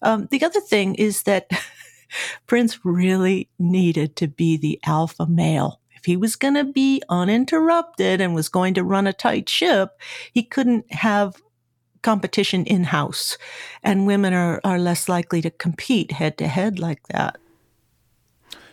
Um, 0.02 0.28
the 0.30 0.44
other 0.44 0.60
thing 0.60 0.94
is 0.94 1.22
that 1.22 1.50
Prince 2.46 2.84
really 2.84 3.48
needed 3.58 4.16
to 4.16 4.28
be 4.28 4.56
the 4.56 4.78
alpha 4.84 5.26
male. 5.26 5.80
If 5.96 6.04
he 6.04 6.16
was 6.16 6.36
going 6.36 6.54
to 6.54 6.64
be 6.64 7.02
uninterrupted 7.08 8.20
and 8.20 8.34
was 8.34 8.48
going 8.48 8.74
to 8.74 8.84
run 8.84 9.06
a 9.06 9.12
tight 9.12 9.48
ship, 9.48 9.98
he 10.32 10.42
couldn't 10.42 10.92
have 10.92 11.42
competition 12.02 12.66
in 12.66 12.84
house. 12.84 13.38
And 13.82 14.06
women 14.06 14.34
are, 14.34 14.60
are 14.62 14.78
less 14.78 15.08
likely 15.08 15.40
to 15.42 15.50
compete 15.50 16.12
head 16.12 16.36
to 16.38 16.46
head 16.46 16.78
like 16.78 17.02
that. 17.08 17.38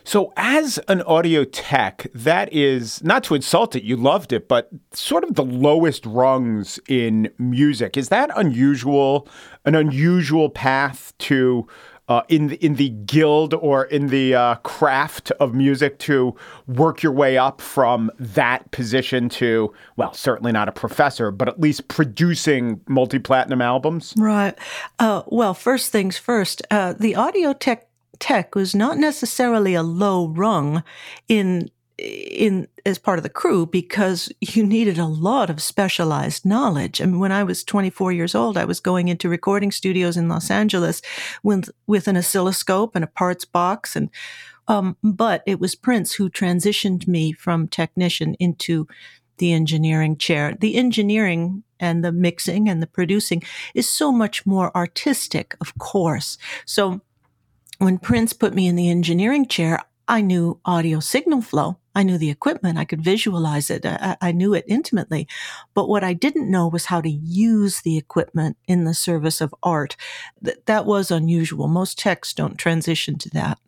So, 0.04 0.32
as 0.36 0.78
an 0.88 1.02
audio 1.02 1.44
tech, 1.44 2.06
that 2.14 2.52
is 2.52 3.02
not 3.04 3.24
to 3.24 3.34
insult 3.34 3.76
it, 3.76 3.84
you 3.84 3.96
loved 3.96 4.32
it, 4.32 4.48
but 4.48 4.68
sort 4.92 5.24
of 5.24 5.34
the 5.34 5.44
lowest 5.44 6.04
rungs 6.06 6.80
in 6.88 7.30
music. 7.38 7.96
Is 7.96 8.08
that 8.08 8.30
unusual? 8.34 9.28
An 9.64 9.76
unusual 9.76 10.50
path 10.50 11.14
to 11.18 11.68
uh, 12.08 12.22
in 12.28 12.48
the, 12.48 12.56
in 12.56 12.74
the 12.74 12.90
guild 12.90 13.54
or 13.54 13.84
in 13.84 14.08
the 14.08 14.34
uh, 14.34 14.54
craft 14.56 15.30
of 15.32 15.54
music 15.54 15.98
to 15.98 16.34
work 16.66 17.02
your 17.02 17.12
way 17.12 17.38
up 17.38 17.60
from 17.60 18.10
that 18.18 18.70
position 18.70 19.28
to 19.28 19.72
well, 19.96 20.12
certainly 20.12 20.52
not 20.52 20.68
a 20.68 20.72
professor, 20.72 21.30
but 21.30 21.48
at 21.48 21.60
least 21.60 21.88
producing 21.88 22.80
multi 22.88 23.18
platinum 23.18 23.62
albums. 23.62 24.14
Right. 24.18 24.58
Uh, 24.98 25.22
well, 25.26 25.54
first 25.54 25.92
things 25.92 26.18
first. 26.18 26.60
Uh, 26.70 26.92
the 26.92 27.14
audio 27.14 27.52
tech 27.52 27.88
tech 28.22 28.54
was 28.54 28.72
not 28.72 28.98
necessarily 28.98 29.74
a 29.74 29.82
low 29.82 30.28
rung 30.28 30.84
in 31.26 31.68
in 31.98 32.68
as 32.86 32.96
part 32.96 33.18
of 33.18 33.24
the 33.24 33.28
crew 33.28 33.66
because 33.66 34.30
you 34.40 34.64
needed 34.64 34.96
a 34.96 35.06
lot 35.06 35.50
of 35.50 35.60
specialized 35.60 36.46
knowledge. 36.46 37.00
I 37.00 37.06
mean, 37.06 37.18
when 37.18 37.32
I 37.32 37.42
was 37.42 37.64
24 37.64 38.12
years 38.12 38.34
old, 38.36 38.56
I 38.56 38.64
was 38.64 38.78
going 38.78 39.08
into 39.08 39.28
recording 39.28 39.72
studios 39.72 40.16
in 40.16 40.28
Los 40.28 40.52
Angeles 40.52 41.02
with 41.42 41.68
with 41.88 42.06
an 42.06 42.16
oscilloscope 42.16 42.94
and 42.94 43.02
a 43.02 43.08
parts 43.08 43.44
box, 43.44 43.96
and 43.96 44.08
um, 44.68 44.96
but 45.02 45.42
it 45.44 45.58
was 45.58 45.74
Prince 45.74 46.14
who 46.14 46.30
transitioned 46.30 47.08
me 47.08 47.32
from 47.32 47.66
technician 47.66 48.34
into 48.34 48.86
the 49.38 49.52
engineering 49.52 50.16
chair. 50.16 50.56
The 50.60 50.76
engineering 50.76 51.64
and 51.80 52.04
the 52.04 52.12
mixing 52.12 52.68
and 52.68 52.80
the 52.80 52.86
producing 52.86 53.42
is 53.74 53.88
so 53.88 54.12
much 54.12 54.46
more 54.46 54.70
artistic, 54.76 55.56
of 55.60 55.76
course. 55.78 56.38
So 56.66 57.00
when 57.82 57.98
Prince 57.98 58.32
put 58.32 58.54
me 58.54 58.68
in 58.68 58.76
the 58.76 58.90
engineering 58.90 59.46
chair, 59.46 59.80
I 60.06 60.20
knew 60.20 60.60
audio 60.64 61.00
signal 61.00 61.42
flow. 61.42 61.78
I 61.94 62.02
knew 62.02 62.16
the 62.16 62.30
equipment. 62.30 62.78
I 62.78 62.84
could 62.84 63.02
visualize 63.02 63.70
it. 63.70 63.84
I, 63.84 64.16
I, 64.20 64.32
knew 64.32 64.54
it 64.54 64.64
intimately. 64.66 65.28
But 65.74 65.88
what 65.88 66.02
I 66.02 66.12
didn't 66.12 66.50
know 66.50 66.68
was 66.68 66.86
how 66.86 67.00
to 67.00 67.10
use 67.10 67.82
the 67.82 67.98
equipment 67.98 68.56
in 68.66 68.84
the 68.84 68.94
service 68.94 69.40
of 69.40 69.54
art. 69.62 69.96
Th- 70.44 70.56
that 70.66 70.86
was 70.86 71.10
unusual. 71.10 71.68
Most 71.68 71.98
techs 71.98 72.32
don't 72.32 72.56
transition 72.56 73.18
to 73.18 73.30
that. 73.30 73.58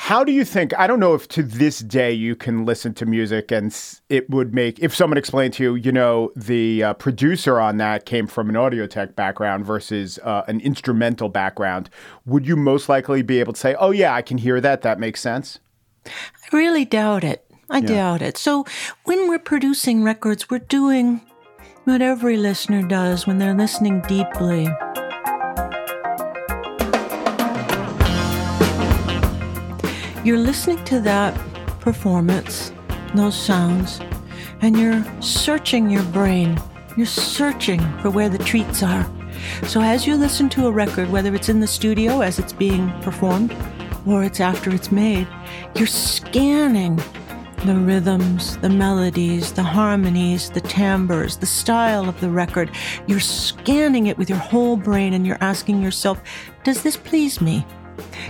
How 0.00 0.22
do 0.22 0.30
you 0.30 0.44
think? 0.44 0.72
I 0.78 0.86
don't 0.86 1.00
know 1.00 1.14
if 1.14 1.26
to 1.28 1.42
this 1.42 1.80
day 1.80 2.12
you 2.12 2.36
can 2.36 2.64
listen 2.64 2.94
to 2.94 3.04
music 3.04 3.50
and 3.50 3.76
it 4.08 4.30
would 4.30 4.54
make, 4.54 4.78
if 4.78 4.94
someone 4.94 5.18
explained 5.18 5.54
to 5.54 5.64
you, 5.64 5.74
you 5.74 5.90
know, 5.90 6.30
the 6.36 6.84
uh, 6.84 6.94
producer 6.94 7.60
on 7.60 7.78
that 7.78 8.06
came 8.06 8.28
from 8.28 8.48
an 8.48 8.56
audio 8.56 8.86
tech 8.86 9.16
background 9.16 9.66
versus 9.66 10.20
uh, 10.22 10.44
an 10.46 10.60
instrumental 10.60 11.28
background, 11.28 11.90
would 12.24 12.46
you 12.46 12.56
most 12.56 12.88
likely 12.88 13.22
be 13.22 13.40
able 13.40 13.52
to 13.52 13.60
say, 13.60 13.74
oh, 13.74 13.90
yeah, 13.90 14.14
I 14.14 14.22
can 14.22 14.38
hear 14.38 14.60
that. 14.60 14.82
That 14.82 15.00
makes 15.00 15.20
sense? 15.20 15.58
I 16.06 16.56
really 16.56 16.84
doubt 16.84 17.24
it. 17.24 17.44
I 17.68 17.78
yeah. 17.78 17.88
doubt 17.88 18.22
it. 18.22 18.38
So 18.38 18.64
when 19.04 19.28
we're 19.28 19.40
producing 19.40 20.04
records, 20.04 20.48
we're 20.48 20.60
doing 20.60 21.20
what 21.84 22.02
every 22.02 22.36
listener 22.36 22.86
does 22.86 23.26
when 23.26 23.38
they're 23.38 23.52
listening 23.52 24.02
deeply. 24.02 24.68
You're 30.24 30.38
listening 30.38 30.84
to 30.86 31.00
that 31.02 31.34
performance, 31.80 32.72
those 33.14 33.36
sounds, 33.36 34.00
and 34.60 34.76
you're 34.76 35.04
searching 35.22 35.88
your 35.88 36.02
brain. 36.04 36.60
You're 36.96 37.06
searching 37.06 37.80
for 38.00 38.10
where 38.10 38.28
the 38.28 38.38
treats 38.38 38.82
are. 38.82 39.08
So 39.68 39.80
as 39.80 40.08
you 40.08 40.16
listen 40.16 40.48
to 40.50 40.66
a 40.66 40.72
record, 40.72 41.08
whether 41.10 41.34
it's 41.36 41.48
in 41.48 41.60
the 41.60 41.68
studio 41.68 42.20
as 42.20 42.40
it's 42.40 42.52
being 42.52 42.90
performed 43.00 43.54
or 44.06 44.24
it's 44.24 44.40
after 44.40 44.70
it's 44.74 44.90
made, 44.90 45.28
you're 45.76 45.86
scanning 45.86 46.96
the 47.64 47.76
rhythms, 47.76 48.58
the 48.58 48.68
melodies, 48.68 49.52
the 49.52 49.62
harmonies, 49.62 50.50
the 50.50 50.60
timbres, 50.60 51.36
the 51.36 51.46
style 51.46 52.08
of 52.08 52.20
the 52.20 52.28
record. 52.28 52.70
You're 53.06 53.20
scanning 53.20 54.08
it 54.08 54.18
with 54.18 54.28
your 54.28 54.38
whole 54.38 54.76
brain 54.76 55.12
and 55.12 55.24
you're 55.24 55.38
asking 55.40 55.80
yourself, 55.80 56.20
does 56.64 56.82
this 56.82 56.96
please 56.96 57.40
me? 57.40 57.64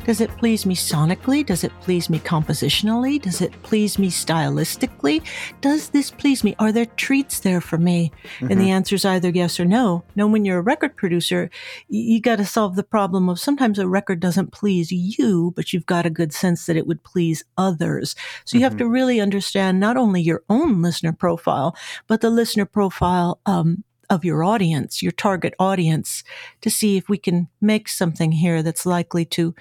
Does 0.04 0.20
it 0.20 0.30
please 0.38 0.64
me 0.64 0.74
sonically? 0.74 1.44
Does 1.44 1.64
it 1.64 1.72
please 1.80 2.08
me 2.08 2.18
compositionally? 2.18 3.20
Does 3.20 3.40
it 3.40 3.52
please 3.62 3.98
me 3.98 4.08
stylistically? 4.08 5.22
Does 5.60 5.90
this 5.90 6.10
please 6.10 6.42
me? 6.42 6.56
Are 6.58 6.72
there 6.72 6.86
treats 6.86 7.40
there 7.40 7.60
for 7.60 7.78
me? 7.78 8.10
Mm-hmm. 8.22 8.50
And 8.50 8.60
the 8.60 8.64
mm-hmm. 8.64 8.72
answer 8.72 8.94
is 8.94 9.04
either 9.04 9.28
yes 9.28 9.60
or 9.60 9.64
no. 9.64 10.04
Now, 10.16 10.26
when 10.26 10.44
you're 10.44 10.58
a 10.58 10.62
record 10.62 10.96
producer, 10.96 11.50
you 11.88 12.20
got 12.20 12.36
to 12.36 12.44
solve 12.44 12.76
the 12.76 12.82
problem 12.82 13.28
of 13.28 13.38
sometimes 13.38 13.78
a 13.78 13.88
record 13.88 14.20
doesn't 14.20 14.52
please 14.52 14.90
you, 14.90 15.52
but 15.54 15.72
you've 15.72 15.86
got 15.86 16.06
a 16.06 16.10
good 16.10 16.32
sense 16.32 16.66
that 16.66 16.76
it 16.76 16.86
would 16.86 17.02
please 17.02 17.44
others. 17.56 18.14
So 18.44 18.56
you 18.56 18.64
mm-hmm. 18.64 18.70
have 18.70 18.78
to 18.78 18.88
really 18.88 19.20
understand 19.20 19.80
not 19.80 19.96
only 19.96 20.22
your 20.22 20.42
own 20.48 20.82
listener 20.82 21.12
profile, 21.12 21.76
but 22.06 22.20
the 22.20 22.30
listener 22.30 22.64
profile 22.66 23.40
um, 23.46 23.84
of 24.10 24.24
your 24.24 24.42
audience, 24.42 25.02
your 25.02 25.12
target 25.12 25.54
audience, 25.58 26.24
to 26.60 26.70
see 26.70 26.96
if 26.96 27.08
we 27.08 27.18
can 27.18 27.48
make 27.60 27.88
something 27.88 28.32
here 28.32 28.62
that's 28.62 28.86
likely 28.86 29.24
to 29.24 29.54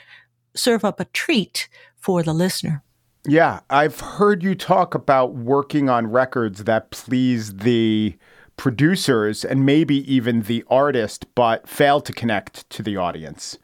serve 0.56 0.86
up 0.86 1.00
a 1.00 1.06
treat 1.06 1.68
for 1.96 2.24
the 2.24 2.34
listener. 2.34 2.84
Yeah, 3.26 3.60
I've 3.70 4.00
heard 4.00 4.42
you 4.44 4.56
talk 4.56 4.96
about 4.96 5.34
working 5.36 5.90
on 5.90 6.08
records 6.08 6.64
that 6.64 6.92
please 6.92 7.56
the 7.58 8.18
producers 8.56 9.44
and 9.46 9.66
maybe 9.66 10.12
even 10.12 10.44
the 10.44 10.64
artist, 10.70 11.26
but 11.36 11.68
fail 11.68 12.02
to 12.02 12.14
connect 12.14 12.70
to 12.70 12.82
the 12.82 12.98
audience. 12.98 13.58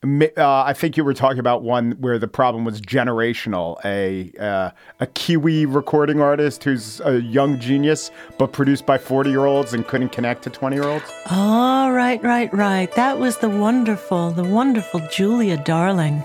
Uh, 0.00 0.28
I 0.38 0.74
think 0.74 0.96
you 0.96 1.02
were 1.02 1.14
talking 1.14 1.40
about 1.40 1.64
one 1.64 1.92
where 1.92 2.20
the 2.20 2.28
problem 2.28 2.64
was 2.64 2.80
generational. 2.80 3.84
A 3.84 4.32
uh, 4.38 4.70
a 5.00 5.06
Kiwi 5.08 5.66
recording 5.66 6.20
artist 6.20 6.62
who's 6.62 7.00
a 7.00 7.20
young 7.20 7.58
genius, 7.58 8.12
but 8.38 8.52
produced 8.52 8.86
by 8.86 8.96
forty 8.96 9.30
year 9.30 9.46
olds 9.46 9.74
and 9.74 9.84
couldn't 9.86 10.10
connect 10.10 10.44
to 10.44 10.50
twenty 10.50 10.76
year 10.76 10.86
olds. 10.86 11.04
Oh, 11.30 11.90
right, 11.90 12.22
right, 12.22 12.52
right. 12.54 12.94
That 12.94 13.18
was 13.18 13.38
the 13.38 13.48
wonderful, 13.48 14.30
the 14.30 14.44
wonderful 14.44 15.00
Julia 15.10 15.56
Darling. 15.64 16.24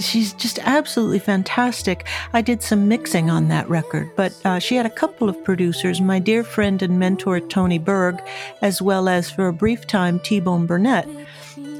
She's 0.00 0.32
just 0.32 0.58
absolutely 0.60 1.18
fantastic. 1.18 2.06
I 2.32 2.42
did 2.42 2.62
some 2.62 2.88
mixing 2.88 3.30
on 3.30 3.48
that 3.48 3.68
record, 3.68 4.10
but 4.16 4.34
uh, 4.44 4.58
she 4.58 4.76
had 4.76 4.86
a 4.86 4.90
couple 4.90 5.28
of 5.28 5.42
producers, 5.44 6.00
my 6.00 6.18
dear 6.18 6.44
friend 6.44 6.82
and 6.82 6.98
mentor 6.98 7.40
Tony 7.40 7.78
Berg, 7.78 8.20
as 8.62 8.80
well 8.80 9.08
as 9.08 9.30
for 9.30 9.48
a 9.48 9.52
brief 9.52 9.86
time 9.86 10.20
T 10.20 10.40
Bone 10.40 10.66
Burnett. 10.66 11.08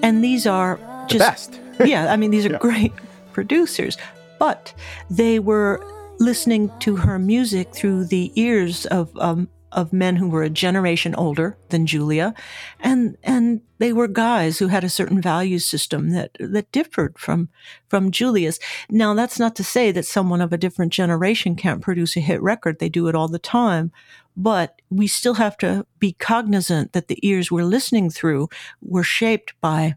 And 0.03 0.23
these 0.23 0.47
are 0.47 0.79
just. 1.09 1.61
Yeah, 1.85 2.13
I 2.13 2.17
mean, 2.17 2.33
these 2.33 2.45
are 2.45 2.51
yeah. 2.51 2.59
great 2.59 2.93
producers, 3.33 3.97
but 4.41 4.75
they 5.11 5.39
were 5.39 5.81
listening 6.19 6.73
to 6.81 6.97
her 6.97 7.21
music 7.21 7.73
through 7.73 8.07
the 8.07 8.33
ears 8.35 8.85
of 8.87 9.17
um, 9.19 9.49
of 9.73 9.93
men 9.93 10.17
who 10.17 10.29
were 10.29 10.43
a 10.43 10.51
generation 10.51 11.15
older 11.15 11.57
than 11.69 11.87
Julia, 11.87 12.35
and 12.81 13.17
and 13.23 13.61
they 13.79 13.93
were 13.93 14.09
guys 14.09 14.59
who 14.59 14.69
had 14.69 14.85
a 14.85 14.89
certain 14.89 15.21
value 15.21 15.59
system 15.59 16.11
that 16.11 16.37
that 16.41 16.73
differed 16.73 17.19
from 17.19 17.49
from 17.89 18.11
Julia's. 18.11 18.59
Now 18.91 19.15
that's 19.15 19.39
not 19.39 19.57
to 19.57 19.65
say 19.65 19.93
that 19.93 20.07
someone 20.07 20.41
of 20.41 20.53
a 20.53 20.59
different 20.59 20.93
generation 20.93 21.57
can't 21.57 21.83
produce 21.83 22.17
a 22.17 22.21
hit 22.21 22.41
record. 22.43 22.79
They 22.79 22.89
do 22.89 23.09
it 23.09 23.15
all 23.15 23.29
the 23.29 23.39
time. 23.39 23.93
But 24.37 24.81
we 24.89 25.09
still 25.09 25.35
have 25.35 25.57
to 25.59 25.85
be 25.99 26.13
cognizant 26.13 26.93
that 26.93 27.09
the 27.09 27.19
ears 27.27 27.51
we're 27.51 27.65
listening 27.65 28.09
through 28.09 28.49
were 28.81 29.03
shaped 29.03 29.53
by 29.61 29.97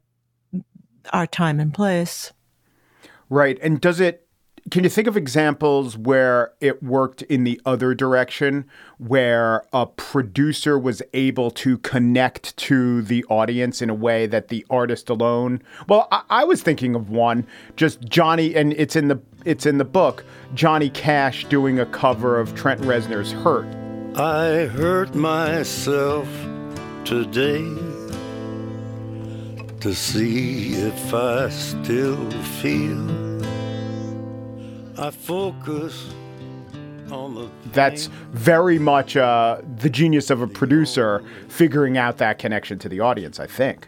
our 1.14 1.28
time 1.28 1.60
and 1.60 1.72
place. 1.72 2.34
Right. 3.30 3.60
And 3.62 3.80
does 3.80 4.00
it 4.00 4.28
can 4.70 4.84
you 4.84 4.90
think 4.90 5.08
of 5.08 5.18
examples 5.18 5.98
where 5.98 6.54
it 6.62 6.84
worked 6.84 7.24
in 7.24 7.44
the 7.44 7.60
other 7.66 7.96
direction, 7.96 8.66
where 9.00 9.64
a 9.74 9.88
producer 9.88 10.78
was 10.78 11.02
able 11.14 11.50
to 11.52 11.80
connect 11.80 12.56
to 12.58 13.02
the 13.02 13.26
audience 13.26 13.82
in 13.82 13.90
a 13.90 13.96
way 13.96 14.28
that 14.28 14.50
the 14.50 14.66
artist 14.70 15.10
alone? 15.10 15.62
Well, 15.88 16.08
I, 16.12 16.22
I 16.30 16.44
was 16.44 16.62
thinking 16.62 16.94
of 16.94 17.10
one, 17.10 17.48
just 17.76 18.02
Johnny, 18.02 18.56
and 18.56 18.74
it's 18.74 18.96
in 18.96 19.08
the 19.08 19.20
it's 19.46 19.66
in 19.66 19.80
the 19.80 19.86
book. 19.86 20.24
Johnny 20.54 20.90
Cash 20.92 21.46
doing 21.46 21.80
a 21.80 21.86
cover 21.88 22.40
of 22.40 22.54
Trent 22.54 22.82
Reznor's 22.82 23.32
"Hurt." 23.32 23.66
I 24.16 24.66
hurt 24.68 25.16
myself 25.16 26.28
today 27.04 27.64
to 29.80 29.96
see 29.96 30.74
if 30.74 31.14
I 31.14 31.50
still 31.50 32.30
feel 32.60 33.41
I 35.02 35.10
focus 35.10 36.14
on 37.10 37.34
the. 37.34 37.50
That's 37.74 38.06
very 38.34 38.78
much 38.78 39.18
uh, 39.18 39.62
the 39.78 39.90
genius 39.90 40.30
of 40.30 40.42
a 40.42 40.48
producer 40.48 41.24
figuring 41.50 41.98
out 41.98 42.20
that 42.20 42.38
connection 42.38 42.78
to 42.80 42.90
the 42.90 43.00
audience, 43.00 43.40
I 43.40 43.48
think. 43.48 43.88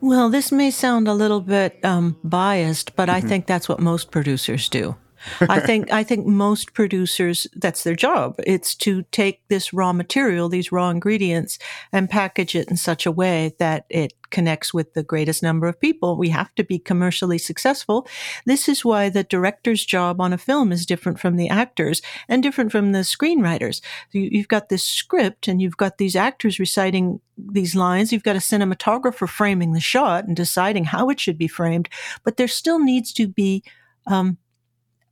Well, 0.00 0.28
this 0.28 0.50
may 0.50 0.72
sound 0.72 1.06
a 1.06 1.14
little 1.14 1.40
bit 1.40 1.78
um, 1.84 2.16
biased, 2.24 2.96
but 2.96 3.08
mm-hmm. 3.08 3.24
I 3.24 3.28
think 3.28 3.46
that's 3.46 3.68
what 3.68 3.78
most 3.78 4.10
producers 4.10 4.68
do. 4.68 4.96
I 5.40 5.60
think 5.60 5.92
I 5.92 6.02
think 6.02 6.26
most 6.26 6.72
producers 6.72 7.46
that's 7.54 7.84
their 7.84 7.94
job. 7.94 8.36
It's 8.46 8.74
to 8.76 9.02
take 9.12 9.46
this 9.48 9.72
raw 9.72 9.92
material, 9.92 10.48
these 10.48 10.72
raw 10.72 10.90
ingredients, 10.90 11.58
and 11.92 12.08
package 12.08 12.54
it 12.54 12.70
in 12.70 12.76
such 12.76 13.06
a 13.06 13.12
way 13.12 13.54
that 13.58 13.86
it 13.90 14.14
connects 14.30 14.72
with 14.72 14.94
the 14.94 15.02
greatest 15.02 15.42
number 15.42 15.66
of 15.66 15.80
people. 15.80 16.16
We 16.16 16.30
have 16.30 16.54
to 16.54 16.64
be 16.64 16.78
commercially 16.78 17.38
successful. 17.38 18.06
This 18.46 18.68
is 18.68 18.84
why 18.84 19.08
the 19.08 19.24
director's 19.24 19.84
job 19.84 20.20
on 20.20 20.32
a 20.32 20.38
film 20.38 20.72
is 20.72 20.86
different 20.86 21.18
from 21.18 21.36
the 21.36 21.48
actors 21.48 22.00
and 22.28 22.42
different 22.42 22.72
from 22.72 22.92
the 22.92 23.00
screenwriters. 23.00 23.80
You've 24.12 24.48
got 24.48 24.68
this 24.68 24.84
script 24.84 25.48
and 25.48 25.60
you've 25.60 25.76
got 25.76 25.98
these 25.98 26.16
actors 26.16 26.58
reciting 26.58 27.20
these 27.36 27.74
lines. 27.74 28.12
You've 28.12 28.22
got 28.22 28.36
a 28.36 28.40
cinematographer 28.40 29.28
framing 29.28 29.72
the 29.72 29.80
shot 29.80 30.24
and 30.24 30.36
deciding 30.36 30.84
how 30.84 31.10
it 31.10 31.20
should 31.20 31.38
be 31.38 31.48
framed, 31.48 31.88
but 32.24 32.36
there 32.36 32.48
still 32.48 32.78
needs 32.78 33.12
to 33.14 33.26
be 33.26 33.62
um, 34.06 34.38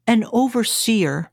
an 0.08 0.24
overseer 0.32 1.30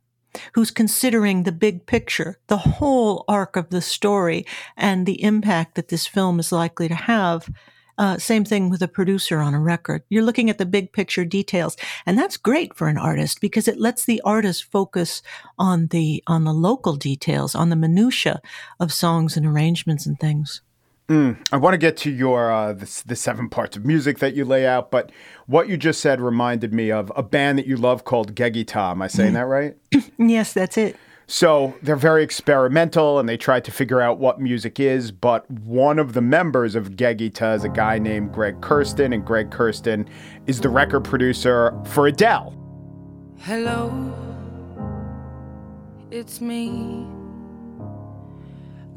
who's 0.53 0.69
considering 0.69 1.43
the 1.43 1.51
big 1.51 1.85
picture, 1.85 2.37
the 2.47 2.57
whole 2.57 3.23
arc 3.27 3.55
of 3.55 3.69
the 3.69 3.81
story, 3.81 4.45
and 4.75 5.05
the 5.05 5.23
impact 5.23 5.75
that 5.75 5.87
this 5.87 6.05
film 6.05 6.39
is 6.39 6.51
likely 6.51 6.87
to 6.87 6.95
have. 6.95 7.49
Uh, 7.97 8.17
same 8.17 8.43
thing 8.43 8.69
with 8.69 8.81
a 8.81 8.89
producer 8.89 9.39
on 9.39 9.53
a 9.53 9.59
record. 9.59 10.03
You're 10.09 10.25
looking 10.25 10.49
at 10.49 10.57
the 10.57 10.65
big 10.65 10.91
picture 10.91 11.23
details, 11.23 11.77
and 12.05 12.17
that's 12.17 12.35
great 12.35 12.75
for 12.75 12.89
an 12.89 12.97
artist 12.97 13.39
because 13.39 13.69
it 13.69 13.79
lets 13.79 14.03
the 14.03 14.19
artist 14.25 14.65
focus 14.69 15.21
on 15.57 15.87
the 15.87 16.21
on 16.27 16.43
the 16.43 16.53
local 16.53 16.97
details, 16.97 17.55
on 17.55 17.69
the 17.69 17.77
minutia 17.77 18.41
of 18.81 18.91
songs 18.91 19.37
and 19.37 19.45
arrangements 19.45 20.05
and 20.05 20.19
things. 20.19 20.61
Mm, 21.07 21.37
I 21.51 21.57
want 21.57 21.75
to 21.75 21.77
get 21.77 21.97
to 21.97 22.09
your 22.09 22.51
uh, 22.51 22.73
the, 22.73 23.03
the, 23.05 23.15
seven 23.15 23.47
parts 23.47 23.77
of 23.77 23.85
music 23.85 24.17
that 24.19 24.33
you 24.33 24.43
lay 24.43 24.65
out, 24.65 24.89
but 24.89 25.11
what 25.45 25.69
you 25.69 25.77
just 25.77 26.01
said 26.01 26.19
reminded 26.19 26.73
me 26.73 26.91
of 26.91 27.11
a 27.15 27.21
band 27.21 27.59
that 27.59 27.67
you 27.67 27.77
love 27.77 28.05
called 28.05 28.33
Geggy 28.33 28.75
Am 28.75 29.03
I 29.03 29.07
saying 29.07 29.31
mm. 29.31 29.35
that 29.35 29.45
right? 29.45 29.77
yes, 30.17 30.53
that's 30.53 30.79
it. 30.79 30.95
So 31.27 31.75
they're 31.83 31.95
very 31.95 32.23
experimental, 32.23 33.19
and 33.19 33.29
they 33.29 33.37
try 33.37 33.59
to 33.59 33.71
figure 33.71 34.01
out 34.01 34.17
what 34.17 34.39
music 34.39 34.79
is. 34.79 35.11
But 35.11 35.49
one 35.49 35.99
of 35.99 36.13
the 36.13 36.21
members 36.21 36.75
of 36.75 36.91
Geggy 36.91 37.33
Tah 37.33 37.53
is 37.53 37.63
a 37.63 37.69
guy 37.69 37.99
named 37.99 38.33
Greg 38.33 38.59
Kurstin, 38.61 39.13
and 39.13 39.23
Greg 39.23 39.51
Kurstin 39.51 40.07
is 40.47 40.61
the 40.61 40.69
record 40.69 41.03
producer 41.03 41.73
for 41.85 42.07
Adele. 42.07 42.53
Hello, 43.37 44.11
it's 46.09 46.41
me. 46.41 47.14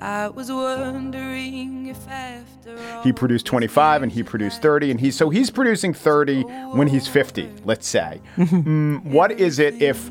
I 0.01 0.29
was 0.29 0.51
wondering 0.51 1.87
if 1.87 2.09
after 2.09 3.03
he 3.03 3.13
produced 3.13 3.47
25 3.47 4.03
and 4.03 4.13
he 4.13 4.23
produced 4.23 4.63
30 4.63 4.93
and 4.93 5.01
he's 5.01 5.17
so 5.17 5.29
he's 5.31 5.51
producing 5.51 5.93
30 5.93 6.43
when 6.73 6.89
he's 6.89 7.09
50 7.09 7.51
let's 7.65 7.87
say. 7.87 8.21
Mm, 8.39 9.05
what 9.05 9.33
is 9.33 9.59
it 9.59 9.81
if 9.83 10.11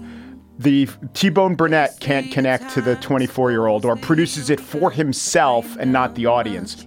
the 0.59 0.87
T-Bone 1.13 1.55
Burnett 1.55 1.99
can't 1.99 2.31
connect 2.31 2.71
to 2.71 2.81
the 2.81 2.95
24 2.97 3.51
year 3.51 3.67
old 3.67 3.85
or 3.85 3.95
produces 3.95 4.49
it 4.49 4.59
for 4.59 4.91
himself 4.91 5.75
and 5.77 5.91
not 5.91 6.15
the 6.15 6.25
audience? 6.25 6.85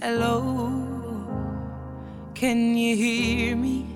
hello? 0.00 0.72
Can 2.34 2.76
you 2.76 2.96
hear 2.96 3.56
me 3.56 3.95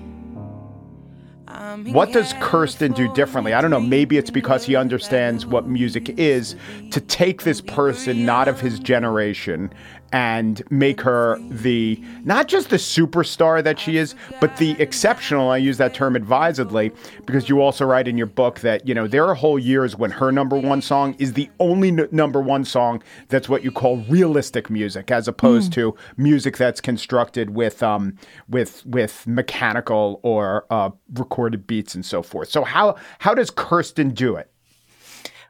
what 1.91 2.11
does 2.11 2.33
Kurstin 2.33 2.95
do 2.95 3.13
differently? 3.13 3.53
I 3.53 3.61
don't 3.61 3.71
know. 3.71 3.79
Maybe 3.79 4.17
it's 4.17 4.29
because 4.31 4.65
he 4.65 4.75
understands 4.75 5.45
what 5.45 5.67
music 5.67 6.09
is 6.17 6.55
to 6.91 6.99
take 6.99 7.43
this 7.43 7.61
person 7.61 8.25
not 8.25 8.47
of 8.47 8.59
his 8.59 8.79
generation 8.79 9.71
and 10.11 10.61
make 10.69 11.01
her 11.01 11.39
the 11.49 12.01
not 12.23 12.47
just 12.47 12.69
the 12.69 12.77
superstar 12.77 13.63
that 13.63 13.79
she 13.79 13.97
is, 13.97 14.15
but 14.39 14.57
the 14.57 14.71
exceptional. 14.79 15.49
I 15.49 15.57
use 15.57 15.77
that 15.77 15.93
term 15.93 16.15
advisedly 16.15 16.91
because 17.25 17.49
you 17.49 17.61
also 17.61 17.85
write 17.85 18.07
in 18.07 18.17
your 18.17 18.27
book 18.27 18.59
that 18.59 18.87
you 18.87 18.93
know 18.93 19.07
there 19.07 19.25
are 19.25 19.35
whole 19.35 19.59
years 19.59 19.95
when 19.95 20.11
her 20.11 20.31
number 20.31 20.57
one 20.57 20.81
song 20.81 21.15
is 21.19 21.33
the 21.33 21.49
only 21.59 21.89
n- 21.89 22.07
number 22.11 22.41
one 22.41 22.65
song 22.65 23.01
that's 23.29 23.47
what 23.47 23.63
you 23.63 23.71
call 23.71 23.97
realistic 24.09 24.69
music, 24.69 25.11
as 25.11 25.27
opposed 25.27 25.71
mm. 25.71 25.75
to 25.75 25.95
music 26.17 26.57
that's 26.57 26.81
constructed 26.81 27.51
with 27.51 27.81
um 27.81 28.17
with 28.49 28.85
with 28.85 29.25
mechanical 29.25 30.19
or 30.23 30.65
uh, 30.69 30.89
recorded 31.13 31.65
beats 31.67 31.95
and 31.95 32.05
so 32.05 32.21
forth. 32.21 32.49
So 32.49 32.63
how 32.63 32.95
how 33.19 33.33
does 33.33 33.49
Kurstin 33.49 34.13
do 34.13 34.35
it? 34.35 34.50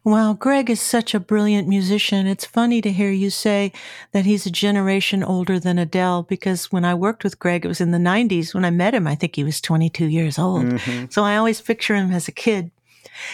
Wow, 0.03 0.33
Greg 0.33 0.71
is 0.71 0.81
such 0.81 1.13
a 1.13 1.19
brilliant 1.19 1.67
musician. 1.67 2.25
It's 2.25 2.45
funny 2.45 2.81
to 2.81 2.91
hear 2.91 3.11
you 3.11 3.29
say 3.29 3.71
that 4.13 4.25
he's 4.25 4.47
a 4.47 4.51
generation 4.51 5.23
older 5.23 5.59
than 5.59 5.77
Adele 5.77 6.23
because 6.23 6.71
when 6.71 6.83
I 6.83 6.95
worked 6.95 7.23
with 7.23 7.37
Greg, 7.37 7.65
it 7.65 7.67
was 7.67 7.81
in 7.81 7.91
the 7.91 7.99
90s. 7.99 8.55
When 8.55 8.65
I 8.65 8.71
met 8.71 8.95
him, 8.95 9.05
I 9.05 9.13
think 9.13 9.35
he 9.35 9.43
was 9.43 9.61
22 9.61 10.07
years 10.07 10.39
old. 10.39 10.65
Mm-hmm. 10.65 11.05
So 11.11 11.23
I 11.23 11.37
always 11.37 11.61
picture 11.61 11.95
him 11.95 12.11
as 12.11 12.27
a 12.27 12.31
kid. 12.31 12.71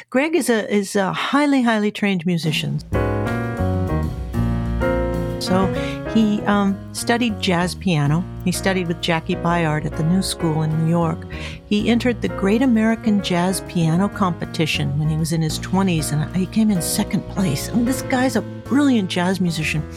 Greg 0.10 0.36
is 0.36 0.50
a 0.50 0.70
is 0.74 0.98
a 0.98 1.14
highly 1.14 1.62
highly 1.62 1.92
trained 1.92 2.26
musician. 2.26 2.80
So 5.40 5.97
he 6.18 6.42
um, 6.46 6.76
studied 6.96 7.40
jazz 7.40 7.76
piano. 7.76 8.24
He 8.44 8.52
studied 8.52 8.88
with 8.88 9.02
Jaki 9.02 9.40
Byard 9.44 9.86
at 9.86 9.96
the 9.98 10.04
New 10.04 10.24
School 10.24 10.64
in 10.64 10.76
New 10.80 10.90
York. 10.90 11.20
He 11.68 11.90
entered 11.90 12.24
the 12.24 12.30
Great 12.30 12.64
American 12.64 13.22
Jazz 13.22 13.62
Piano 13.68 14.10
Competition 14.10 14.98
when 14.98 15.10
he 15.10 15.16
was 15.18 15.32
in 15.32 15.44
his 15.44 15.60
20s, 15.60 16.12
and 16.12 16.36
he 16.36 16.48
came 16.48 16.72
in 16.72 16.82
second 16.82 17.22
place. 17.30 17.68
And 17.68 17.88
this 17.88 18.02
guy's 18.02 18.36
a 18.36 18.42
brilliant 18.42 19.12
jazz 19.12 19.40
musician. 19.40 19.88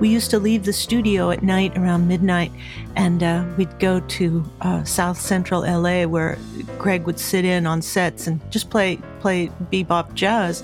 We 0.00 0.08
used 0.08 0.30
to 0.30 0.38
leave 0.38 0.64
the 0.64 0.72
studio 0.72 1.30
at 1.30 1.42
night 1.42 1.76
around 1.76 2.08
midnight, 2.08 2.50
and 2.96 3.22
uh, 3.22 3.44
we'd 3.58 3.78
go 3.78 4.00
to 4.00 4.50
uh, 4.62 4.84
South 4.84 5.20
Central 5.20 5.60
LA, 5.60 6.06
where 6.06 6.38
Greg 6.78 7.04
would 7.04 7.20
sit 7.20 7.44
in 7.44 7.66
on 7.66 7.82
sets 7.82 8.26
and 8.26 8.40
just 8.50 8.70
play 8.70 8.96
play 9.20 9.48
bebop 9.70 10.14
jazz, 10.14 10.62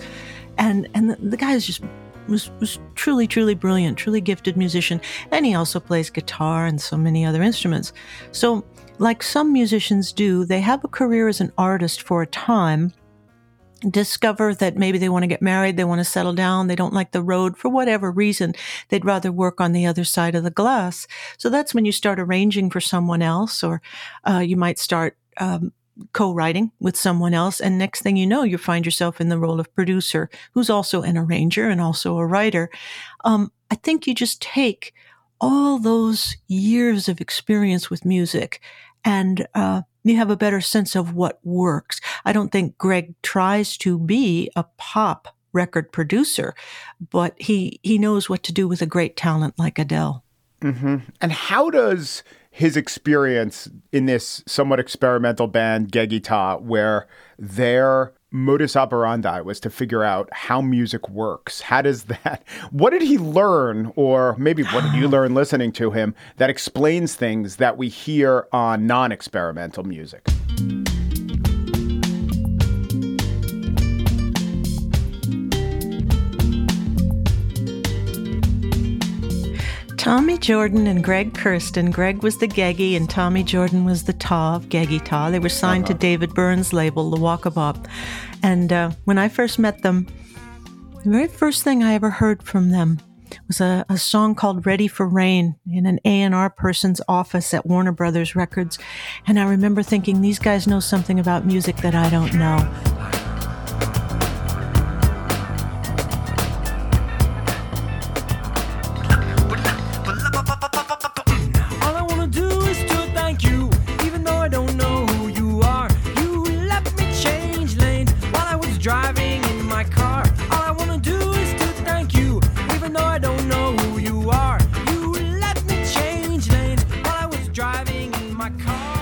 and 0.57 0.88
and 0.95 1.11
the, 1.11 1.17
the 1.17 1.37
guy 1.37 1.53
is 1.53 1.67
just 1.67 1.83
was 2.28 2.50
was 2.60 2.78
truly 2.94 3.26
truly 3.26 3.54
brilliant, 3.54 3.98
truly 3.98 4.20
gifted 4.20 4.56
musician, 4.56 5.00
and 5.30 5.46
he 5.46 5.54
also 5.54 5.80
plays 5.80 6.10
guitar 6.10 6.66
and 6.66 6.80
so 6.80 6.96
many 6.96 7.24
other 7.24 7.42
instruments. 7.42 7.92
So, 8.32 8.64
like 8.98 9.22
some 9.22 9.52
musicians 9.52 10.12
do, 10.12 10.44
they 10.44 10.60
have 10.60 10.84
a 10.84 10.88
career 10.88 11.28
as 11.28 11.40
an 11.40 11.52
artist 11.58 12.02
for 12.02 12.22
a 12.22 12.26
time 12.26 12.92
discover 13.90 14.54
that 14.54 14.76
maybe 14.76 14.98
they 14.98 15.08
want 15.08 15.22
to 15.22 15.28
get 15.28 15.42
married, 15.42 15.76
they 15.76 15.84
want 15.84 16.00
to 16.00 16.04
settle 16.04 16.32
down, 16.32 16.66
they 16.66 16.76
don't 16.76 16.94
like 16.94 17.12
the 17.12 17.22
road 17.22 17.56
for 17.56 17.68
whatever 17.68 18.10
reason. 18.10 18.54
They'd 18.88 19.04
rather 19.04 19.30
work 19.30 19.60
on 19.60 19.72
the 19.72 19.87
other 19.87 20.04
side 20.04 20.34
of 20.34 20.44
the 20.44 20.50
glass. 20.50 21.06
So 21.38 21.50
that's 21.50 21.74
when 21.74 21.84
you 21.84 21.92
start 21.92 22.20
arranging 22.20 22.70
for 22.70 22.80
someone 22.80 23.22
else, 23.22 23.62
or 23.62 23.82
uh, 24.28 24.38
you 24.38 24.56
might 24.56 24.78
start. 24.78 25.16
Um, 25.38 25.72
co-writing 26.12 26.72
with 26.80 26.96
someone 26.96 27.35
else 27.35 27.61
and 27.61 27.78
next 27.78 28.02
thing 28.02 28.16
you 28.16 28.26
know 28.26 28.42
you 28.42 28.59
find 28.59 28.85
yourself 28.85 29.20
in 29.20 29.28
the 29.28 29.38
role 29.38 29.61
of 29.61 29.74
producer 29.74 30.28
who's 30.52 30.68
also 30.68 31.02
an 31.02 31.16
arranger 31.16 31.68
and 31.68 31.80
also 31.80 32.18
a 32.18 32.26
writer 32.26 32.68
um, 33.24 33.52
i 33.70 33.74
think 33.76 34.07
you 34.07 34.14
just 34.14 34.42
take 34.42 34.92
all 35.40 35.78
those 35.78 36.37
years 36.48 37.09
of 37.09 37.20
experience 37.20 37.90
with 37.90 38.04
music 38.04 38.61
and 39.04 39.46
uh, 39.54 39.83
you 40.04 40.16
have 40.16 40.30
a 40.30 40.37
better 40.37 40.61
sense 40.61 40.94
of 40.94 41.14
what 41.14 41.40
works. 41.44 42.00
I 42.24 42.33
don't 42.33 42.50
think 42.50 42.78
Greg 42.78 43.14
tries 43.22 43.76
to 43.78 43.98
be 43.98 44.50
a 44.57 44.64
pop 44.76 45.28
record 45.52 45.92
producer, 45.92 46.54
but 47.11 47.35
he 47.38 47.80
he 47.83 47.98
knows 47.98 48.28
what 48.28 48.42
to 48.44 48.52
do 48.52 48.66
with 48.68 48.83
a 48.83 48.87
great 48.87 49.16
talent 49.16 49.59
like 49.59 49.78
Adele. 49.78 50.24
Mm-hmm. 50.61 50.96
And 51.20 51.33
how 51.33 51.70
does 51.70 52.22
his 52.55 52.77
experience 52.77 53.69
in 53.90 54.07
this 54.07 54.40
somewhat 54.47 54.79
experimental 54.79 55.49
band 55.49 55.90
Geggy 55.90 56.23
Tah, 56.23 56.57
where 56.59 57.09
their 57.37 58.12
modus 58.31 58.77
operandi 58.77 59.40
was 59.40 59.59
to 59.59 59.69
figure 59.69 60.05
out 60.05 60.29
how 60.33 60.61
music 60.61 61.09
works. 61.09 61.62
How 61.62 61.83
does 61.83 62.05
that, 62.05 62.45
what 62.71 62.90
did 62.90 63.03
he 63.03 63.19
learn, 63.19 63.93
or 63.97 64.37
maybe 64.38 64.62
what 64.62 64.85
did 64.85 64.95
you 64.95 65.09
learn 65.09 65.35
listening 65.35 65.73
to 65.73 65.90
him 65.90 66.14
that 66.37 66.49
explains 66.49 67.17
things 67.17 67.57
that 67.57 67.77
we 67.77 67.88
hear 67.88 68.47
on 68.53 68.87
non 68.87 69.11
experimental 69.11 69.83
music? 69.83 70.25
Tommy 80.05 80.37
Jordan 80.37 80.87
and 80.87 81.03
Greg 81.03 81.33
Kurstin. 81.33 81.90
Greg 81.90 82.23
was 82.23 82.37
the 82.37 82.47
Geggy 82.47 82.95
and 82.95 83.09
Tommy 83.09 83.43
Jordan 83.43 83.87
was 83.87 84.05
the 84.05 84.12
Tah 84.12 84.57
of 84.57 84.69
Geggy 84.69 85.03
Tah. 85.03 85.31
They 85.31 85.38
were 85.38 85.49
signed 85.49 85.85
uh-huh. 85.85 85.95
to 85.95 85.99
David 85.99 86.35
Byrne's 86.35 86.75
label, 86.75 87.09
the 87.09 87.17
Luaka 87.17 87.51
Bop. 87.51 87.88
And 88.43 88.71
uh, 88.71 88.90
when 89.05 89.17
I 89.17 89.31
first 89.31 89.59
met 89.59 89.81
them, 89.81 90.07
the 91.05 91.11
very 91.11 91.27
first 91.27 91.62
thing 91.62 91.83
I 91.83 91.95
ever 91.95 92.11
heard 92.11 92.43
from 92.43 92.69
them 92.71 93.01
was 93.49 93.62
a, 93.62 93.87
a 93.88 93.97
song 93.97 94.35
called 94.35 94.67
Ready 94.67 94.88
for 94.88 95.09
Rain 95.09 95.57
in 95.67 95.87
an 95.87 95.99
A&R 96.05 96.51
person's 96.51 97.01
office 97.09 97.55
at 97.55 97.64
Warner 97.64 97.93
Brothers 97.93 98.37
Records. 98.37 98.79
And 99.27 99.40
I 99.40 99.49
remember 99.49 99.83
thinking, 99.83 100.21
these 100.21 100.38
guys 100.38 100.67
know 100.67 100.81
something 100.81 101.19
about 101.19 101.47
music 101.47 101.77
that 101.77 101.95
I 101.95 102.11
don't 102.11 102.35
know. 102.35 102.59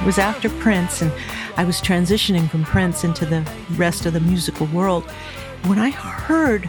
It 0.03 0.07
was 0.07 0.19
after 0.19 0.51
Prince, 0.51 1.01
and 1.01 1.13
I 1.57 1.63
was 1.63 1.81
transitioning 1.81 2.51
from 2.51 2.65
Prince 2.65 3.05
into 3.05 3.25
the 3.25 3.49
rest 3.77 4.05
of 4.05 4.15
the 4.15 4.21
musical 4.21 4.67
world. 4.67 5.05
When 5.69 5.79
I 5.79 5.91
heard 5.91 6.65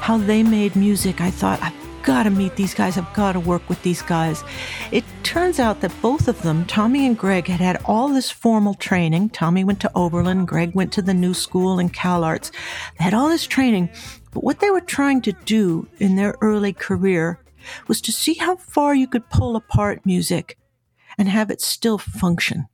how 0.00 0.18
they 0.18 0.42
made 0.42 0.74
music, 0.74 1.20
I 1.20 1.30
thought, 1.30 1.62
I've 1.62 2.02
got 2.02 2.24
to 2.24 2.30
meet 2.30 2.56
these 2.56 2.74
guys. 2.74 2.98
I've 2.98 3.14
got 3.14 3.34
to 3.34 3.40
work 3.40 3.68
with 3.68 3.80
these 3.84 4.02
guys. 4.02 4.42
It 4.90 5.04
turns 5.22 5.60
out 5.60 5.80
that 5.82 5.92
both 6.02 6.26
of 6.26 6.42
them, 6.42 6.64
Tommy 6.64 7.06
and 7.06 7.16
Greg, 7.16 7.46
had 7.46 7.60
had 7.60 7.80
all 7.84 8.08
this 8.08 8.32
formal 8.32 8.74
training. 8.74 9.28
Tommy 9.28 9.62
went 9.62 9.78
to 9.82 9.92
Oberlin, 9.94 10.44
Greg 10.44 10.74
went 10.74 10.92
to 10.94 11.02
the 11.02 11.14
New 11.14 11.34
School 11.34 11.78
and 11.78 11.94
CalArts. 11.94 12.50
They 12.98 13.04
had 13.04 13.14
all 13.14 13.28
this 13.28 13.46
training, 13.46 13.90
but 14.32 14.42
what 14.42 14.58
they 14.58 14.72
were 14.72 14.80
trying 14.80 15.22
to 15.22 15.32
do 15.44 15.86
in 15.98 16.16
their 16.16 16.34
early 16.40 16.72
career 16.72 17.38
was 17.86 18.00
to 18.00 18.10
see 18.10 18.34
how 18.34 18.56
far 18.56 18.92
you 18.92 19.06
could 19.06 19.30
pull 19.30 19.54
apart 19.54 20.04
music 20.04 20.58
and 21.18 21.28
have 21.28 21.50
it 21.50 21.60
still 21.60 21.98
function? 21.98 22.66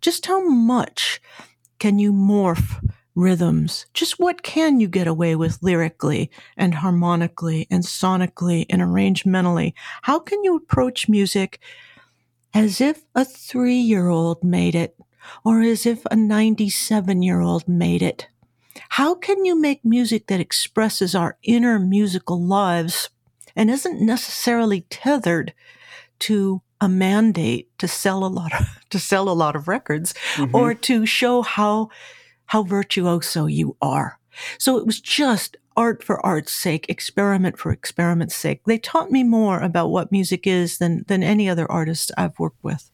Just 0.00 0.26
how 0.26 0.46
much 0.48 1.20
can 1.78 1.98
you 1.98 2.12
morph 2.12 2.82
rhythms? 3.14 3.86
Just 3.94 4.18
what 4.18 4.42
can 4.42 4.80
you 4.80 4.88
get 4.88 5.06
away 5.06 5.36
with 5.36 5.62
lyrically 5.62 6.30
and 6.56 6.74
harmonically 6.74 7.66
and 7.70 7.84
sonically 7.84 8.66
and 8.68 8.82
arrangementally? 8.82 9.74
How 10.02 10.18
can 10.18 10.42
you 10.42 10.56
approach 10.56 11.08
music 11.08 11.60
as 12.52 12.80
if 12.80 13.04
a 13.14 13.24
three 13.24 13.76
year 13.76 14.08
old 14.08 14.42
made 14.42 14.74
it 14.74 14.96
or 15.44 15.60
as 15.62 15.86
if 15.86 16.04
a 16.10 16.16
97 16.16 17.22
year 17.22 17.40
old 17.40 17.68
made 17.68 18.02
it? 18.02 18.28
How 18.90 19.14
can 19.14 19.44
you 19.44 19.60
make 19.60 19.84
music 19.84 20.26
that 20.26 20.40
expresses 20.40 21.14
our 21.14 21.38
inner 21.42 21.78
musical 21.78 22.40
lives 22.40 23.10
and 23.56 23.70
isn't 23.70 24.00
necessarily 24.00 24.82
tethered 24.90 25.54
to 26.20 26.62
a 26.84 26.88
mandate 26.88 27.76
to 27.78 27.88
sell 27.88 28.24
a 28.24 28.28
lot 28.28 28.52
of, 28.52 28.66
to 28.90 28.98
sell 28.98 29.28
a 29.28 29.32
lot 29.32 29.56
of 29.56 29.66
records 29.66 30.14
mm-hmm. 30.34 30.54
or 30.54 30.74
to 30.74 31.06
show 31.06 31.42
how 31.42 31.88
how 32.46 32.62
virtuoso 32.62 33.46
you 33.46 33.74
are. 33.80 34.18
So 34.58 34.76
it 34.76 34.84
was 34.84 35.00
just 35.00 35.56
art 35.76 36.04
for 36.04 36.24
art's 36.24 36.52
sake, 36.52 36.84
experiment 36.90 37.58
for 37.58 37.72
experiment's 37.72 38.34
sake. 38.34 38.62
They 38.66 38.78
taught 38.78 39.10
me 39.10 39.24
more 39.24 39.60
about 39.60 39.88
what 39.88 40.12
music 40.12 40.46
is 40.46 40.76
than 40.78 41.04
than 41.08 41.22
any 41.22 41.48
other 41.48 41.70
artist 41.72 42.12
I've 42.18 42.38
worked 42.38 42.62
with. 42.62 42.90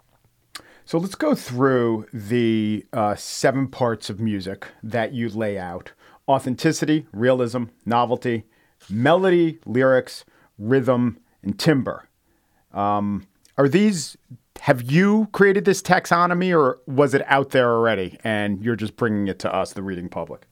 So 0.85 0.99
let's 0.99 1.17
go 1.17 1.35
through 1.35 2.07
the 2.13 2.87
uh, 2.93 3.15
seven 3.17 3.69
parts 3.69 4.09
of 4.09 4.21
music 4.21 4.69
that 4.85 5.13
you 5.13 5.29
lay 5.29 5.59
out: 5.59 5.93
authenticity, 6.29 7.09
realism, 7.13 7.65
novelty, 7.85 8.45
melody, 8.89 9.59
lyrics, 9.67 10.25
rhythm, 10.59 11.19
and 11.43 11.59
timbre. 11.59 12.09
Um, 12.73 13.27
are 13.59 13.69
these 13.69 14.17
have 14.61 14.83
you 14.83 15.29
created 15.33 15.65
this 15.65 15.81
taxonomy 15.81 16.55
or 16.55 16.81
was 16.87 17.15
it 17.15 17.23
out 17.27 17.51
there 17.51 17.71
already 17.71 18.19
and 18.25 18.63
you're 18.63 18.77
just 18.77 18.97
bringing 18.97 19.29
it 19.29 19.39
to 19.39 19.55
us 19.55 19.73
the 19.73 19.83
reading 19.83 20.09
public 20.09 20.47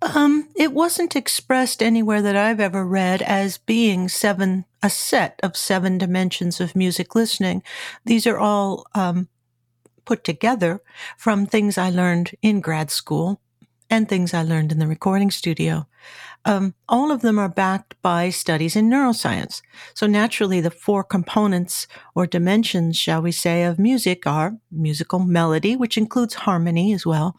um, 0.00 0.48
it 0.54 0.72
wasn't 0.72 1.16
expressed 1.16 1.82
anywhere 1.82 2.22
that 2.22 2.36
I've 2.36 2.60
ever 2.60 2.84
read 2.84 3.20
as 3.20 3.58
being 3.58 4.08
seven, 4.08 4.64
a 4.80 4.88
set 4.88 5.40
of 5.42 5.56
seven 5.56 5.98
dimensions 5.98 6.60
of 6.60 6.76
music 6.76 7.16
listening. 7.16 7.64
These 8.04 8.24
are 8.26 8.38
all 8.38 8.86
um, 8.94 9.28
put 10.04 10.22
together 10.22 10.80
from 11.16 11.46
things 11.46 11.76
I 11.76 11.90
learned 11.90 12.30
in 12.42 12.60
grad 12.60 12.90
school 12.90 13.40
and 13.90 14.08
things 14.08 14.32
I 14.32 14.42
learned 14.42 14.70
in 14.70 14.78
the 14.78 14.86
recording 14.86 15.30
studio. 15.30 15.86
Um, 16.44 16.74
all 16.88 17.10
of 17.10 17.20
them 17.20 17.38
are 17.38 17.48
backed 17.48 18.00
by 18.00 18.30
studies 18.30 18.76
in 18.76 18.88
neuroscience. 18.88 19.60
So 19.94 20.06
naturally, 20.06 20.60
the 20.60 20.70
four 20.70 21.04
components 21.04 21.86
or 22.14 22.26
dimensions, 22.26 22.96
shall 22.96 23.20
we 23.20 23.32
say, 23.32 23.64
of 23.64 23.78
music 23.78 24.26
are 24.26 24.56
musical 24.70 25.18
melody, 25.18 25.76
which 25.76 25.98
includes 25.98 26.34
harmony 26.34 26.92
as 26.92 27.04
well, 27.04 27.36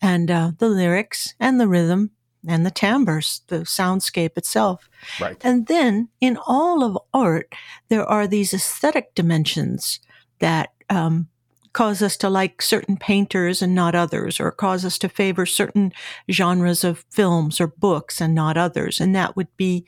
and 0.00 0.30
uh, 0.30 0.52
the 0.58 0.68
lyrics 0.68 1.34
and 1.40 1.58
the 1.58 1.68
rhythm 1.68 2.10
and 2.46 2.66
the 2.66 2.70
timbres, 2.70 3.42
the 3.48 3.60
soundscape 3.60 4.36
itself. 4.36 4.88
Right. 5.20 5.36
And 5.42 5.66
then 5.66 6.08
in 6.20 6.36
all 6.46 6.84
of 6.84 6.98
art, 7.14 7.52
there 7.88 8.04
are 8.04 8.26
these 8.26 8.52
aesthetic 8.52 9.14
dimensions 9.14 10.00
that 10.40 10.70
um, 10.90 11.28
cause 11.72 12.02
us 12.02 12.16
to 12.18 12.28
like 12.28 12.62
certain 12.62 12.96
painters 12.96 13.62
and 13.62 13.74
not 13.74 13.94
others, 13.94 14.40
or 14.40 14.50
cause 14.50 14.84
us 14.84 14.98
to 14.98 15.08
favor 15.08 15.46
certain 15.46 15.92
genres 16.30 16.84
of 16.84 17.04
films 17.10 17.60
or 17.60 17.66
books 17.66 18.20
and 18.20 18.34
not 18.34 18.56
others. 18.56 19.00
And 19.00 19.14
that 19.14 19.36
would 19.36 19.54
be 19.56 19.86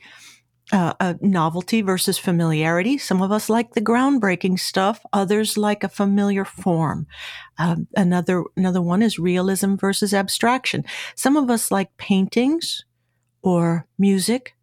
uh, 0.71 0.93
a 0.99 1.15
novelty 1.21 1.81
versus 1.81 2.17
familiarity. 2.17 2.97
Some 2.97 3.21
of 3.21 3.31
us 3.31 3.49
like 3.49 3.73
the 3.73 3.81
groundbreaking 3.81 4.59
stuff; 4.59 5.05
others 5.13 5.57
like 5.57 5.83
a 5.83 5.89
familiar 5.89 6.45
form. 6.45 7.07
Um, 7.57 7.87
another 7.95 8.43
another 8.57 8.81
one 8.81 9.01
is 9.01 9.19
realism 9.19 9.75
versus 9.75 10.13
abstraction. 10.13 10.83
Some 11.15 11.37
of 11.37 11.49
us 11.49 11.71
like 11.71 11.95
paintings 11.97 12.83
or 13.43 13.87
music 13.99 14.55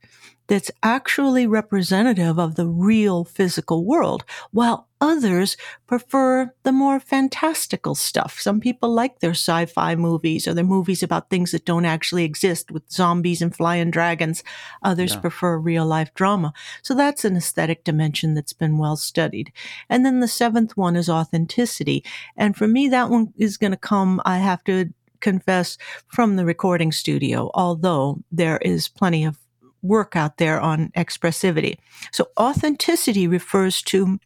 that's 0.48 0.72
actually 0.82 1.46
representative 1.46 2.38
of 2.38 2.56
the 2.56 2.66
real 2.66 3.24
physical 3.24 3.86
world, 3.86 4.24
while 4.50 4.88
others 5.02 5.56
prefer 5.88 6.54
the 6.62 6.70
more 6.70 7.00
fantastical 7.00 7.94
stuff. 7.96 8.38
Some 8.40 8.60
people 8.60 8.94
like 8.94 9.18
their 9.18 9.32
sci-fi 9.32 9.96
movies 9.96 10.46
or 10.46 10.54
their 10.54 10.64
movies 10.64 11.02
about 11.02 11.28
things 11.28 11.50
that 11.50 11.64
don't 11.64 11.84
actually 11.84 12.24
exist 12.24 12.70
with 12.70 12.88
zombies 12.90 13.42
and 13.42 13.54
flying 13.54 13.90
dragons. 13.90 14.44
Others 14.84 15.14
Yeah. 15.14 15.20
prefer 15.20 15.58
real 15.58 15.84
life 15.84 16.14
drama. 16.14 16.52
So 16.82 16.94
that's 16.94 17.24
an 17.24 17.36
aesthetic 17.36 17.82
dimension 17.82 18.34
that's 18.34 18.52
been 18.52 18.78
well 18.78 18.96
studied. 18.96 19.52
And 19.90 20.06
then 20.06 20.20
the 20.20 20.28
seventh 20.28 20.76
one 20.76 20.94
is 20.94 21.08
authenticity. 21.10 22.04
And 22.36 22.56
for 22.56 22.68
me, 22.68 22.88
that 22.88 23.10
one 23.10 23.32
is 23.36 23.56
going 23.56 23.72
to 23.72 23.76
come, 23.76 24.22
I 24.24 24.38
have 24.38 24.62
to 24.64 24.90
confess, 25.20 25.78
from 26.06 26.36
the 26.36 26.44
recording 26.44 26.92
studio, 26.92 27.50
although 27.54 28.20
there 28.30 28.58
is 28.58 28.88
plenty 28.88 29.24
of 29.24 29.36
work 29.82 30.14
out 30.14 30.36
there 30.36 30.60
on 30.60 30.90
expressivity. 30.96 31.76
So 32.12 32.28
authenticity 32.38 33.26
refers 33.26 33.82
to 33.82 34.20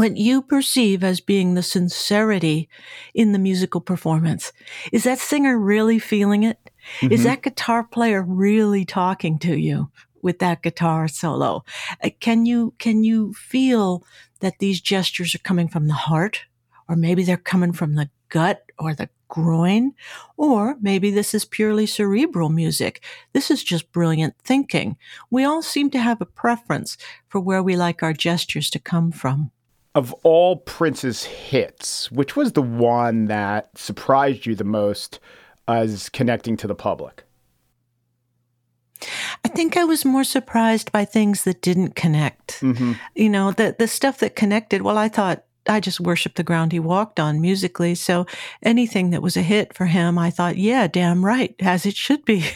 what 0.00 0.16
you 0.16 0.40
perceive 0.40 1.04
as 1.04 1.20
being 1.20 1.52
the 1.54 1.62
sincerity 1.62 2.70
in 3.14 3.32
the 3.32 3.38
musical 3.38 3.82
performance. 3.82 4.50
Is 4.92 5.04
that 5.04 5.18
singer 5.18 5.58
really 5.58 5.98
feeling 5.98 6.42
it? 6.42 6.70
Is 7.02 7.20
Mhm. 7.20 7.24
that 7.24 7.42
guitar 7.42 7.84
player 7.84 8.22
really 8.22 8.86
talking 8.86 9.38
to 9.40 9.54
you 9.58 9.90
with 10.22 10.38
that 10.38 10.62
guitar 10.62 11.06
solo? 11.06 11.64
Uh, 12.02 12.08
Can 12.18 12.46
you 12.46 12.72
can 12.78 13.04
you 13.04 13.34
feel 13.34 14.02
that 14.40 14.58
these 14.58 14.80
gestures 14.80 15.34
are 15.34 15.38
coming 15.50 15.68
from 15.68 15.86
the 15.86 16.00
heart 16.08 16.46
or 16.88 16.96
maybe 16.96 17.22
they're 17.22 17.36
coming 17.52 17.72
from 17.74 17.94
the 17.96 18.08
gut 18.30 18.62
or 18.78 18.94
the 18.94 19.10
groin 19.28 19.92
or 20.38 20.76
maybe 20.80 21.10
this 21.10 21.34
is 21.34 21.44
purely 21.44 21.86
cerebral 21.86 22.48
music. 22.48 23.04
This 23.34 23.50
is 23.50 23.62
just 23.62 23.92
brilliant 23.92 24.34
thinking. 24.42 24.96
We 25.30 25.44
all 25.44 25.60
seem 25.62 25.90
to 25.90 25.98
have 25.98 26.22
a 26.22 26.26
preference 26.42 26.96
for 27.28 27.38
where 27.38 27.62
we 27.62 27.76
like 27.76 28.02
our 28.02 28.14
gestures 28.14 28.70
to 28.70 28.78
come 28.78 29.12
from. 29.12 29.50
Of 29.94 30.12
all 30.22 30.56
Prince's 30.56 31.24
hits, 31.24 32.10
which 32.12 32.36
was 32.36 32.52
the 32.52 32.62
one 32.62 33.26
that 33.26 33.76
surprised 33.76 34.46
you 34.46 34.54
the 34.54 34.64
most 34.64 35.18
as 35.66 36.08
connecting 36.08 36.56
to 36.58 36.66
the 36.66 36.74
public? 36.74 37.24
I 39.44 39.48
think 39.48 39.76
I 39.76 39.84
was 39.84 40.04
more 40.04 40.24
surprised 40.24 40.92
by 40.92 41.04
things 41.04 41.44
that 41.44 41.62
didn't 41.62 41.96
connect. 41.96 42.60
Mm-hmm. 42.60 42.92
You 43.14 43.30
know, 43.30 43.52
the 43.52 43.74
the 43.78 43.88
stuff 43.88 44.18
that 44.18 44.36
connected, 44.36 44.82
well, 44.82 44.98
I 44.98 45.08
thought 45.08 45.44
I 45.70 45.78
just 45.78 46.00
worshiped 46.00 46.36
the 46.36 46.42
ground 46.42 46.72
he 46.72 46.80
walked 46.80 47.20
on 47.20 47.40
musically. 47.40 47.94
So 47.94 48.26
anything 48.62 49.10
that 49.10 49.22
was 49.22 49.36
a 49.36 49.42
hit 49.42 49.72
for 49.72 49.86
him, 49.86 50.18
I 50.18 50.30
thought, 50.30 50.56
yeah, 50.56 50.88
damn 50.88 51.24
right, 51.24 51.54
as 51.60 51.86
it 51.86 51.96
should 51.96 52.24
be. 52.24 52.44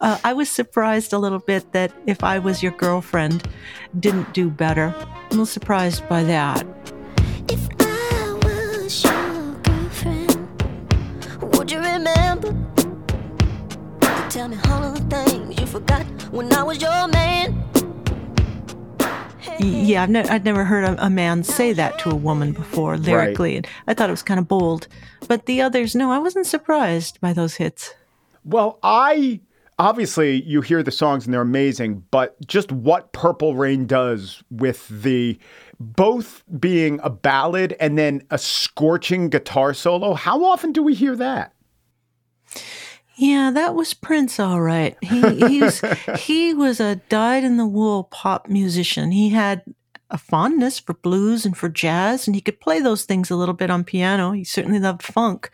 Uh, 0.00 0.18
I 0.22 0.32
was 0.32 0.48
surprised 0.48 1.12
a 1.12 1.18
little 1.18 1.40
bit 1.40 1.72
that 1.72 1.92
if 2.06 2.22
I 2.22 2.38
was 2.38 2.62
your 2.62 2.72
girlfriend, 2.72 3.48
didn't 3.98 4.32
do 4.32 4.48
better. 4.48 4.94
I'm 4.96 5.08
a 5.08 5.30
little 5.30 5.46
surprised 5.46 6.08
by 6.08 6.22
that. 6.24 6.64
If 7.48 7.66
I 7.80 8.38
was 8.44 9.02
your 9.02 9.54
girlfriend, 9.62 10.62
would 11.54 11.70
you 11.72 11.78
remember? 11.78 12.54
Tell 14.30 14.48
me 14.48 14.58
all 14.66 14.84
of 14.84 14.94
the 14.94 15.16
things 15.24 15.58
you 15.58 15.66
forgot 15.66 16.04
when 16.30 16.52
I 16.52 16.62
was 16.62 16.80
your 16.80 17.08
man. 17.08 17.67
Yeah, 19.58 20.04
I've, 20.04 20.10
ne- 20.10 20.28
I'd 20.28 20.44
never 20.44 20.64
heard 20.64 20.84
a, 20.84 21.06
a 21.06 21.10
man 21.10 21.42
say 21.42 21.72
that 21.72 21.98
to 22.00 22.10
a 22.10 22.14
woman 22.14 22.52
before 22.52 22.96
lyrically. 22.96 23.56
And 23.56 23.66
I 23.86 23.94
thought 23.94 24.08
it 24.08 24.12
was 24.12 24.22
kind 24.22 24.38
of 24.38 24.46
bold. 24.46 24.86
But 25.26 25.46
the 25.46 25.60
others, 25.60 25.94
no, 25.94 26.10
I 26.10 26.18
wasn't 26.18 26.46
surprised 26.46 27.20
by 27.20 27.32
those 27.32 27.54
hits. 27.56 27.94
Well, 28.44 28.78
I 28.82 29.40
obviously 29.78 30.42
you 30.42 30.60
hear 30.60 30.82
the 30.82 30.90
songs 30.90 31.24
and 31.24 31.34
they're 31.34 31.40
amazing, 31.40 32.04
but 32.10 32.36
just 32.46 32.72
what 32.72 33.12
Purple 33.12 33.54
Rain 33.54 33.86
does 33.86 34.42
with 34.50 34.88
the 34.88 35.38
both 35.80 36.42
being 36.58 36.98
a 37.02 37.10
ballad 37.10 37.76
and 37.78 37.96
then 37.96 38.22
a 38.30 38.38
scorching 38.38 39.28
guitar 39.28 39.74
solo, 39.74 40.14
how 40.14 40.44
often 40.44 40.72
do 40.72 40.82
we 40.82 40.94
hear 40.94 41.14
that? 41.16 41.52
Yeah, 43.18 43.50
that 43.52 43.74
was 43.74 43.94
Prince, 43.94 44.38
all 44.38 44.60
right. 44.60 44.96
He 45.02 45.60
was, 45.60 45.82
he 46.18 46.54
was 46.54 46.78
a 46.80 46.96
dyed 47.08 47.44
in 47.44 47.56
the 47.56 47.66
wool 47.66 48.04
pop 48.04 48.48
musician. 48.48 49.10
He 49.10 49.30
had 49.30 49.62
a 50.10 50.16
fondness 50.16 50.78
for 50.78 50.94
blues 50.94 51.44
and 51.44 51.56
for 51.56 51.68
jazz, 51.68 52.26
and 52.26 52.34
he 52.34 52.40
could 52.40 52.60
play 52.60 52.80
those 52.80 53.04
things 53.04 53.30
a 53.30 53.36
little 53.36 53.54
bit 53.54 53.70
on 53.70 53.84
piano. 53.84 54.30
He 54.32 54.44
certainly 54.44 54.78
loved 54.78 55.02
funk, 55.02 55.50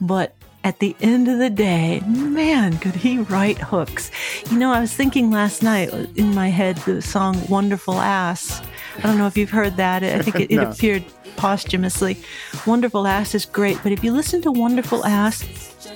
but 0.00 0.34
at 0.64 0.78
the 0.80 0.96
end 1.00 1.28
of 1.28 1.38
the 1.38 1.50
day, 1.50 2.00
man, 2.06 2.78
could 2.78 2.94
he 2.96 3.18
write 3.18 3.58
hooks. 3.58 4.10
You 4.50 4.58
know, 4.58 4.72
I 4.72 4.80
was 4.80 4.92
thinking 4.92 5.30
last 5.30 5.62
night 5.62 5.92
uh, 5.92 6.06
in 6.16 6.34
my 6.34 6.48
head 6.48 6.76
the 6.78 7.00
song 7.02 7.36
Wonderful 7.48 7.94
Ass. 7.94 8.60
I 8.98 9.02
don't 9.02 9.18
know 9.18 9.26
if 9.26 9.36
you've 9.36 9.50
heard 9.50 9.76
that. 9.76 10.02
I 10.02 10.20
think 10.22 10.36
it, 10.36 10.50
it 10.50 10.56
No. 10.62 10.70
appeared 10.70 11.04
posthumously. 11.36 12.18
Wonderful 12.66 13.06
Ass 13.06 13.34
is 13.34 13.44
great, 13.46 13.78
but 13.82 13.92
if 13.92 14.02
you 14.02 14.12
listen 14.12 14.42
to 14.42 14.50
Wonderful 14.52 15.04
Ass, 15.04 15.42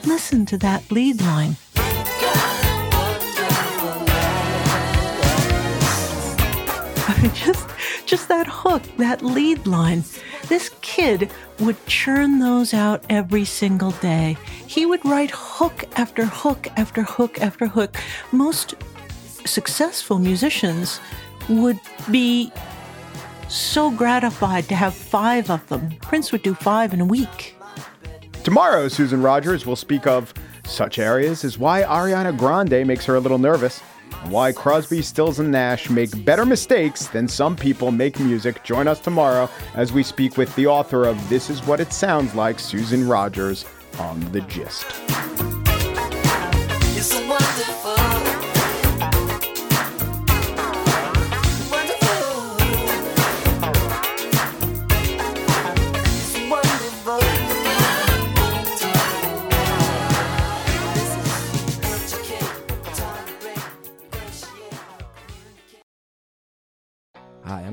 listen 0.06 0.46
to 0.46 0.56
that 0.58 0.90
lead 0.90 1.20
line. 1.20 1.56
Just 7.34 7.68
just 8.12 8.28
that 8.28 8.46
hook, 8.46 8.82
that 8.98 9.22
lead 9.22 9.66
line. 9.66 10.04
This 10.48 10.70
kid 10.82 11.30
would 11.60 11.76
churn 11.86 12.40
those 12.40 12.74
out 12.74 13.02
every 13.08 13.46
single 13.46 13.92
day. 13.92 14.36
He 14.66 14.84
would 14.84 15.02
write 15.04 15.30
hook 15.32 15.84
after 15.96 16.26
hook 16.26 16.68
after 16.76 17.02
hook 17.02 17.40
after 17.40 17.66
hook. 17.66 17.96
Most 18.32 18.74
successful 19.46 20.18
musicians 20.18 21.00
would 21.48 21.80
be 22.10 22.52
so 23.48 23.90
gratified 23.90 24.68
to 24.68 24.74
have 24.74 24.94
five 24.94 25.50
of 25.50 25.66
them. 25.68 25.92
Prince 26.02 26.32
would 26.32 26.42
do 26.42 26.52
five 26.52 26.92
in 26.92 27.00
a 27.00 27.06
week. 27.06 27.56
Tomorrow, 28.44 28.88
Susan 28.88 29.22
Rogers 29.22 29.66
will 29.66 29.76
speak 29.76 30.06
of 30.06 30.34
such 30.64 30.98
areas 30.98 31.44
as 31.44 31.58
why 31.58 31.82
Ariana 31.82 32.36
Grande 32.36 32.84
makes 32.84 33.04
her 33.06 33.14
a 33.14 33.20
little 33.20 33.38
nervous, 33.38 33.80
and 34.22 34.32
why 34.32 34.50
Crosby, 34.50 35.00
Stills, 35.00 35.38
and 35.38 35.52
Nash 35.52 35.88
make 35.88 36.24
better 36.24 36.44
mistakes 36.44 37.06
than 37.06 37.28
some 37.28 37.54
people 37.54 37.92
make 37.92 38.18
music. 38.18 38.64
Join 38.64 38.88
us 38.88 38.98
tomorrow 38.98 39.48
as 39.74 39.92
we 39.92 40.02
speak 40.02 40.36
with 40.36 40.54
the 40.56 40.66
author 40.66 41.04
of 41.04 41.28
This 41.28 41.50
Is 41.50 41.64
What 41.66 41.78
It 41.78 41.92
Sounds 41.92 42.34
Like, 42.34 42.58
Susan 42.58 43.06
Rogers, 43.08 43.64
on 44.00 44.20
The 44.32 44.40
Gist. 44.42 44.86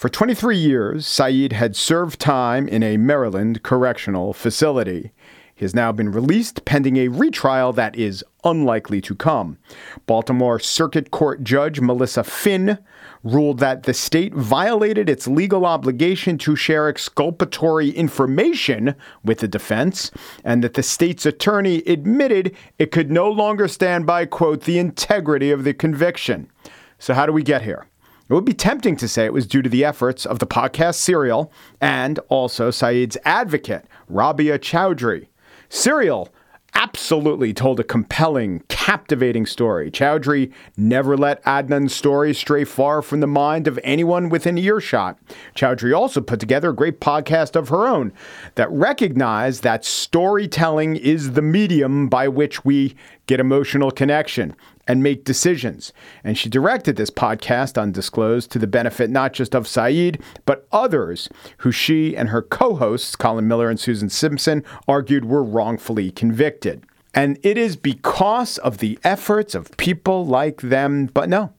For 0.00 0.08
23 0.08 0.56
years, 0.56 1.06
Syed 1.06 1.52
had 1.52 1.76
served 1.76 2.18
time 2.18 2.66
in 2.66 2.82
a 2.82 2.96
Maryland 2.96 3.62
correctional 3.62 4.32
facility. 4.32 5.12
He 5.54 5.62
has 5.66 5.74
now 5.74 5.92
been 5.92 6.10
released 6.10 6.64
pending 6.64 6.96
a 6.96 7.08
retrial 7.08 7.74
that 7.74 7.96
is 7.96 8.24
unlikely 8.42 9.02
to 9.02 9.14
come. 9.14 9.58
Baltimore 10.06 10.58
Circuit 10.58 11.10
Court 11.10 11.44
Judge 11.44 11.82
Melissa 11.82 12.24
Phinn 12.24 12.78
ruled 13.22 13.58
that 13.58 13.82
the 13.82 13.92
state 13.92 14.32
violated 14.32 15.10
its 15.10 15.28
legal 15.28 15.66
obligation 15.66 16.38
to 16.38 16.56
share 16.56 16.88
exculpatory 16.88 17.90
information 17.90 18.94
with 19.22 19.40
the 19.40 19.48
defense, 19.48 20.10
and 20.42 20.64
that 20.64 20.72
the 20.72 20.82
state's 20.82 21.26
attorney 21.26 21.82
admitted 21.86 22.56
it 22.78 22.90
could 22.90 23.10
no 23.10 23.28
longer 23.28 23.68
stand 23.68 24.06
by, 24.06 24.24
quote, 24.24 24.62
the 24.62 24.78
integrity 24.78 25.50
of 25.50 25.64
the 25.64 25.74
conviction. 25.74 26.50
So, 26.98 27.12
how 27.12 27.26
do 27.26 27.34
we 27.34 27.42
get 27.42 27.60
here? 27.60 27.89
It 28.30 28.34
would 28.34 28.44
be 28.44 28.54
tempting 28.54 28.94
to 28.98 29.08
say 29.08 29.24
it 29.24 29.32
was 29.32 29.48
due 29.48 29.60
to 29.60 29.68
the 29.68 29.84
efforts 29.84 30.24
of 30.24 30.38
the 30.38 30.46
podcast 30.46 30.94
Serial 30.94 31.50
and 31.80 32.20
also 32.28 32.70
Syed's 32.70 33.16
advocate, 33.24 33.86
Rabia 34.08 34.56
Chaudry. 34.56 35.26
Serial 35.68 36.32
absolutely 36.74 37.52
told 37.52 37.80
a 37.80 37.84
compelling, 37.84 38.62
captivating 38.68 39.46
story. 39.46 39.90
Chaudry 39.90 40.52
never 40.76 41.16
let 41.16 41.42
Adnan's 41.42 41.92
story 41.92 42.32
stray 42.32 42.62
far 42.62 43.02
from 43.02 43.18
the 43.18 43.26
mind 43.26 43.66
of 43.66 43.80
anyone 43.82 44.28
within 44.28 44.56
earshot. 44.56 45.18
Chowdhury 45.56 45.92
also 45.92 46.20
put 46.20 46.38
together 46.38 46.70
a 46.70 46.74
great 46.74 47.00
podcast 47.00 47.56
of 47.56 47.68
her 47.68 47.88
own 47.88 48.12
that 48.54 48.70
recognized 48.70 49.64
that 49.64 49.84
storytelling 49.84 50.94
is 50.94 51.32
the 51.32 51.42
medium 51.42 52.08
by 52.08 52.28
which 52.28 52.64
we 52.64 52.94
get 53.30 53.38
emotional 53.38 53.92
connection 53.92 54.56
and 54.88 55.04
make 55.04 55.24
decisions. 55.24 55.92
And 56.24 56.36
she 56.36 56.48
directed 56.48 56.96
this 56.96 57.10
podcast, 57.10 57.80
Undisclosed, 57.80 58.50
to 58.50 58.58
the 58.58 58.66
benefit 58.66 59.08
not 59.08 59.32
just 59.32 59.54
of 59.54 59.68
Syed, 59.68 60.20
but 60.46 60.66
others 60.72 61.28
who 61.58 61.70
she 61.70 62.16
and 62.16 62.30
her 62.30 62.42
co 62.42 62.74
hosts, 62.74 63.14
Colin 63.14 63.46
Miller 63.46 63.70
and 63.70 63.78
Susan 63.78 64.08
Simpson, 64.08 64.64
argued 64.88 65.26
were 65.26 65.44
wrongfully 65.44 66.10
convicted. 66.10 66.84
And 67.14 67.38
it 67.44 67.56
is 67.56 67.76
because 67.76 68.58
of 68.58 68.78
the 68.78 68.98
efforts 69.04 69.54
of 69.54 69.76
people 69.76 70.26
like 70.26 70.60
them, 70.62 71.06
but 71.06 71.28
no, 71.28 71.52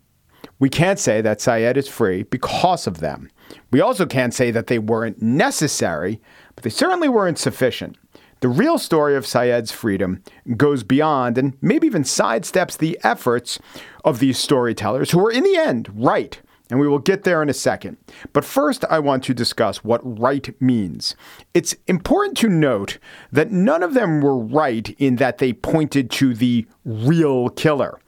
we 0.60 0.70
can't 0.70 1.00
say 1.00 1.22
that 1.22 1.40
Syed 1.40 1.78
is 1.78 1.88
free 1.88 2.24
because 2.24 2.86
of 2.86 3.00
them. 3.00 3.30
We 3.72 3.80
also 3.80 4.06
can't 4.06 4.34
say 4.34 4.52
that 4.52 4.68
they 4.68 4.78
weren't 4.78 5.22
necessary, 5.22 6.20
but 6.56 6.66
they 6.66 6.70
certainly 6.70 7.08
weren't 7.08 7.40
sufficient. 7.40 7.98
The 8.42 8.50
real 8.50 8.80
story 8.80 9.16
of 9.16 9.28
Syed's 9.28 9.72
freedom 9.72 10.24
goes 10.58 10.84
beyond 10.84 11.38
and 11.38 11.56
maybe 11.62 11.86
even 11.86 12.02
sidesteps 12.02 12.76
the 12.76 13.00
efforts 13.04 13.60
of 14.04 14.18
these 14.18 14.40
storytellers 14.40 15.12
who 15.12 15.20
were, 15.20 15.32
in 15.32 15.44
the 15.44 15.56
end, 15.56 15.90
right. 15.94 16.42
And 16.72 16.80
we 16.80 16.88
will 16.88 17.00
get 17.00 17.24
there 17.24 17.44
in 17.44 17.50
a 17.50 17.54
second. 17.54 17.98
But 18.34 18.44
first, 18.44 18.84
I 18.90 18.98
want 18.98 19.24
to 19.26 19.36
discuss 19.36 19.84
what 19.84 20.02
right 20.04 20.60
means. 20.60 21.16
It's 21.54 21.76
important 21.86 22.36
to 22.38 22.50
note 22.50 22.98
that 23.32 23.52
none 23.52 23.84
of 23.84 23.94
them 23.94 24.22
were 24.22 24.38
right 24.38 24.90
in 24.98 25.18
that 25.18 25.38
they 25.38 25.54
pointed 25.54 26.10
to 26.12 26.34
the 26.34 26.66
real 26.84 27.50
killer. 27.50 28.00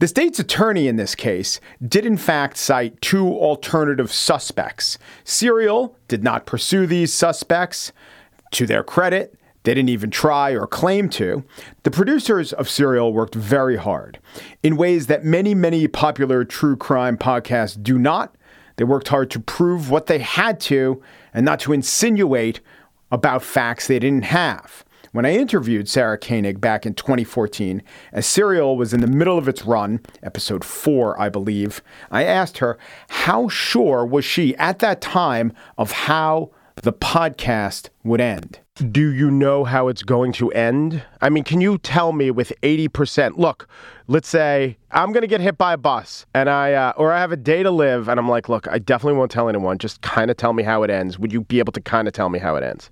The 0.00 0.08
state's 0.08 0.40
attorney 0.40 0.88
in 0.88 0.96
this 0.96 1.14
case 1.14 1.60
did, 1.86 2.04
in 2.04 2.16
fact, 2.16 2.56
cite 2.56 3.00
two 3.00 3.28
alternative 3.28 4.12
suspects. 4.12 4.98
Serial 5.22 5.96
did 6.08 6.24
not 6.24 6.46
pursue 6.46 6.84
these 6.84 7.14
suspects. 7.14 7.92
To 8.52 8.66
their 8.66 8.82
credit, 8.82 9.37
they 9.64 9.74
didn't 9.74 9.88
even 9.90 10.10
try 10.10 10.52
or 10.52 10.66
claim 10.66 11.08
to. 11.10 11.44
The 11.82 11.90
producers 11.90 12.52
of 12.52 12.68
Serial 12.68 13.12
worked 13.12 13.34
very 13.34 13.76
hard 13.76 14.18
in 14.62 14.76
ways 14.76 15.06
that 15.06 15.24
many, 15.24 15.54
many 15.54 15.88
popular 15.88 16.44
true 16.44 16.76
crime 16.76 17.16
podcasts 17.18 17.80
do 17.82 17.98
not. 17.98 18.34
They 18.76 18.84
worked 18.84 19.08
hard 19.08 19.30
to 19.32 19.40
prove 19.40 19.90
what 19.90 20.06
they 20.06 20.20
had 20.20 20.60
to 20.60 21.02
and 21.34 21.44
not 21.44 21.60
to 21.60 21.72
insinuate 21.72 22.60
about 23.10 23.42
facts 23.42 23.86
they 23.86 23.98
didn't 23.98 24.24
have. 24.24 24.84
When 25.12 25.24
I 25.24 25.34
interviewed 25.34 25.88
Sarah 25.88 26.18
Koenig 26.18 26.60
back 26.60 26.84
in 26.84 26.94
2014, 26.94 27.82
as 28.12 28.26
Serial 28.26 28.76
was 28.76 28.92
in 28.92 29.00
the 29.00 29.06
middle 29.06 29.38
of 29.38 29.48
its 29.48 29.64
run, 29.64 30.00
episode 30.22 30.64
four, 30.64 31.18
I 31.18 31.30
believe, 31.30 31.82
I 32.10 32.24
asked 32.24 32.58
her 32.58 32.78
how 33.08 33.48
sure 33.48 34.04
was 34.04 34.24
she 34.24 34.54
at 34.56 34.80
that 34.80 35.00
time 35.00 35.52
of 35.78 35.92
how 35.92 36.50
the 36.82 36.92
podcast 36.92 37.88
would 38.04 38.20
end. 38.20 38.60
Do 38.90 39.12
you 39.12 39.30
know 39.30 39.64
how 39.64 39.88
it's 39.88 40.02
going 40.02 40.32
to 40.34 40.50
end? 40.52 41.02
I 41.20 41.30
mean, 41.30 41.44
can 41.44 41.60
you 41.60 41.78
tell 41.78 42.12
me 42.12 42.30
with 42.30 42.52
80%? 42.62 43.36
Look, 43.36 43.68
let's 44.06 44.28
say 44.28 44.78
I'm 44.90 45.12
going 45.12 45.22
to 45.22 45.28
get 45.28 45.40
hit 45.40 45.58
by 45.58 45.72
a 45.72 45.76
bus 45.76 46.26
and 46.34 46.48
I, 46.48 46.74
uh, 46.74 46.92
or 46.96 47.12
I 47.12 47.20
have 47.20 47.32
a 47.32 47.36
day 47.36 47.62
to 47.62 47.70
live 47.70 48.08
and 48.08 48.20
I'm 48.20 48.28
like, 48.28 48.48
look, 48.48 48.68
I 48.68 48.78
definitely 48.78 49.18
won't 49.18 49.30
tell 49.30 49.48
anyone. 49.48 49.78
Just 49.78 50.00
kind 50.02 50.30
of 50.30 50.36
tell 50.36 50.52
me 50.52 50.62
how 50.62 50.82
it 50.82 50.90
ends. 50.90 51.18
Would 51.18 51.32
you 51.32 51.40
be 51.40 51.58
able 51.58 51.72
to 51.72 51.80
kind 51.80 52.06
of 52.06 52.14
tell 52.14 52.28
me 52.28 52.38
how 52.38 52.56
it 52.56 52.62
ends? 52.62 52.90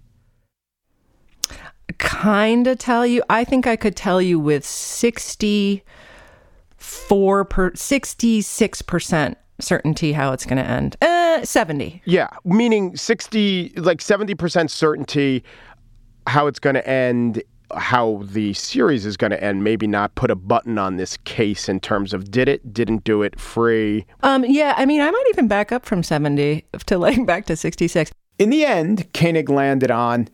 kind 1.98 2.66
of 2.66 2.78
tell 2.78 3.06
you. 3.06 3.22
I 3.30 3.44
think 3.44 3.66
I 3.66 3.76
could 3.76 3.96
tell 3.96 4.20
you 4.20 4.38
with 4.38 4.64
64 4.64 7.44
per 7.44 7.70
66% 7.70 9.36
certainty 9.60 10.12
how 10.12 10.32
it's 10.32 10.44
going 10.44 10.58
to 10.58 10.68
end. 10.68 10.96
Uh 11.02 11.44
70. 11.44 12.02
Yeah, 12.04 12.28
meaning 12.44 12.96
60, 12.96 13.74
like 13.76 13.98
70% 13.98 14.70
certainty 14.70 15.44
how 16.26 16.46
it's 16.46 16.58
going 16.58 16.74
to 16.74 16.88
end, 16.88 17.42
how 17.76 18.22
the 18.24 18.52
series 18.54 19.06
is 19.06 19.16
going 19.16 19.30
to 19.30 19.42
end. 19.42 19.62
Maybe 19.62 19.86
not 19.86 20.14
put 20.14 20.30
a 20.30 20.34
button 20.34 20.78
on 20.78 20.96
this 20.96 21.16
case 21.18 21.68
in 21.68 21.80
terms 21.80 22.12
of 22.14 22.30
did 22.30 22.48
it, 22.48 22.72
didn't 22.72 23.04
do 23.04 23.22
it, 23.22 23.38
free. 23.38 24.06
Um 24.22 24.44
yeah, 24.46 24.74
I 24.76 24.86
mean, 24.86 25.00
I 25.00 25.10
might 25.10 25.24
even 25.30 25.48
back 25.48 25.72
up 25.72 25.84
from 25.84 26.02
70 26.02 26.64
to 26.86 26.98
like 26.98 27.24
back 27.26 27.46
to 27.46 27.56
66. 27.56 28.10
In 28.38 28.50
the 28.50 28.64
end, 28.64 29.12
Koenig 29.14 29.48
landed 29.48 29.90
on 29.90 30.28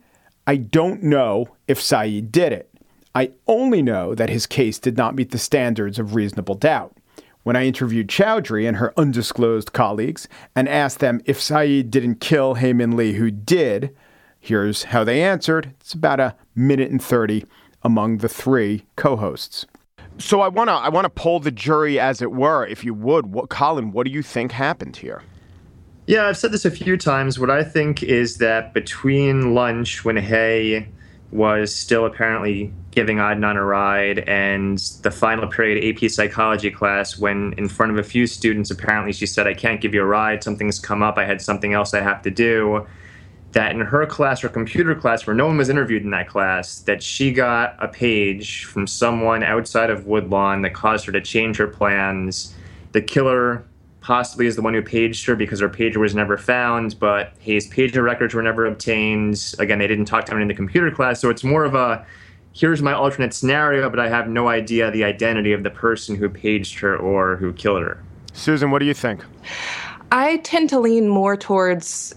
I 0.45 0.57
don't 0.57 1.03
know 1.03 1.47
if 1.67 1.79
Syed 1.79 2.31
did 2.31 2.51
it. 2.51 2.69
I 3.15 3.31
only 3.47 3.81
know 3.81 4.15
that 4.15 4.29
his 4.29 4.45
case 4.45 4.79
did 4.79 4.97
not 4.97 5.15
meet 5.15 5.31
the 5.31 5.37
standards 5.37 5.99
of 5.99 6.15
reasonable 6.15 6.55
doubt. 6.55 6.97
When 7.43 7.55
I 7.57 7.65
interviewed 7.65 8.07
Chaudry 8.07 8.67
and 8.67 8.77
her 8.77 8.93
undisclosed 8.97 9.73
colleagues 9.73 10.27
and 10.55 10.69
asked 10.69 10.99
them 10.99 11.21
if 11.25 11.41
Syed 11.41 11.91
didn't 11.91 12.21
kill 12.21 12.55
Hae 12.55 12.73
Min 12.73 12.95
Lee, 12.95 13.13
who 13.13 13.31
did, 13.31 13.93
here's 14.39 14.83
how 14.85 15.03
they 15.03 15.21
answered. 15.21 15.73
It's 15.81 15.93
about 15.93 16.21
a 16.21 16.35
minute 16.55 16.89
and 16.89 17.03
30 17.03 17.45
among 17.83 18.19
the 18.19 18.29
three 18.29 18.85
co 18.95 19.17
hosts. 19.17 19.65
So 20.17 20.41
I 20.41 20.47
want 20.47 20.69
to 20.69 20.73
I 20.73 20.89
want 20.89 21.05
to 21.05 21.09
pull 21.09 21.39
the 21.39 21.51
jury 21.51 21.99
as 21.99 22.21
it 22.21 22.31
were, 22.31 22.65
if 22.65 22.83
you 22.83 22.93
would. 22.93 23.27
What 23.27 23.49
Colin, 23.49 23.91
what 23.91 24.05
do 24.05 24.11
you 24.11 24.21
think 24.21 24.51
happened 24.51 24.95
here? 24.95 25.23
Yeah, 26.05 26.27
I've 26.27 26.37
said 26.37 26.51
this 26.51 26.65
a 26.65 26.71
few 26.71 26.97
times. 26.97 27.39
What 27.39 27.49
I 27.49 27.63
think 27.63 28.03
is 28.03 28.37
that 28.37 28.73
between 28.73 29.53
lunch, 29.53 30.05
when 30.05 30.17
Hae 30.17 30.87
was 31.33 31.73
still 31.73 32.05
apparently 32.05 32.71
giving 32.91 33.17
Adnan 33.17 33.55
a 33.55 33.63
ride, 33.63 34.19
and 34.19 34.77
the 35.01 35.09
final 35.09 35.47
period 35.47 35.83
AP 35.83 36.09
psychology 36.09 36.69
class, 36.69 37.17
when 37.17 37.53
in 37.57 37.67
front 37.67 37.91
of 37.91 37.97
a 37.97 38.03
few 38.03 38.27
students, 38.27 38.69
apparently 38.69 39.11
she 39.11 39.25
said, 39.25 39.47
I 39.47 39.53
can't 39.53 39.81
give 39.81 39.93
you 39.93 40.01
a 40.01 40.05
ride, 40.05 40.43
something's 40.43 40.79
come 40.79 41.01
up, 41.01 41.17
I 41.17 41.25
had 41.25 41.41
something 41.41 41.73
else 41.73 41.93
I 41.93 42.01
have 42.01 42.21
to 42.21 42.31
do. 42.31 42.85
That 43.53 43.71
in 43.71 43.81
her 43.81 44.05
class, 44.05 44.41
her 44.41 44.49
computer 44.49 44.95
class, 44.95 45.27
where 45.27 45.35
no 45.35 45.47
one 45.47 45.57
was 45.57 45.69
interviewed 45.69 46.03
in 46.03 46.11
that 46.11 46.27
class, 46.27 46.79
that 46.81 47.03
she 47.03 47.31
got 47.31 47.75
a 47.79 47.87
page 47.87 48.65
from 48.65 48.87
someone 48.87 49.43
outside 49.43 49.89
of 49.89 50.05
Woodlawn 50.05 50.61
that 50.63 50.73
caused 50.73 51.05
her 51.05 51.11
to 51.11 51.21
change 51.21 51.57
her 51.57 51.67
plans. 51.67 52.55
The 52.93 53.01
killer 53.01 53.65
possibly 54.03 54.45
is 54.45 54.55
the 54.55 54.61
one 54.61 54.73
who 54.73 54.81
paged 54.81 55.25
her 55.25 55.35
because 55.35 55.61
her 55.61 55.69
pager 55.69 55.97
was 55.97 56.13
never 56.13 56.37
found, 56.37 56.99
but 56.99 57.33
Hae's 57.39 57.67
pager 57.71 58.03
records 58.03 58.33
were 58.33 58.43
never 58.43 58.65
obtained. 58.65 59.55
Again, 59.57 59.79
they 59.79 59.87
didn't 59.87 60.05
talk 60.05 60.25
to 60.25 60.31
anyone 60.31 60.43
in 60.43 60.47
the 60.49 60.53
computer 60.53 60.91
class, 60.91 61.19
so 61.19 61.29
it's 61.29 61.43
more 61.43 61.63
of 61.63 61.73
a 61.73 62.05
here's 62.51 62.81
my 62.83 62.93
alternate 62.93 63.33
scenario, 63.33 63.89
but 63.89 63.99
I 63.99 64.09
have 64.09 64.27
no 64.27 64.47
idea 64.47 64.91
the 64.91 65.03
identity 65.03 65.53
of 65.53 65.63
the 65.63 65.71
person 65.71 66.15
who 66.15 66.29
paged 66.29 66.77
her 66.79 66.95
or 66.95 67.37
who 67.37 67.51
killed 67.53 67.81
her. 67.81 68.03
Susan, 68.33 68.69
what 68.69 68.79
do 68.79 68.85
you 68.85 68.93
think? 68.93 69.23
I 70.11 70.37
tend 70.37 70.69
to 70.69 70.79
lean 70.79 71.07
more 71.07 71.35
towards 71.35 72.13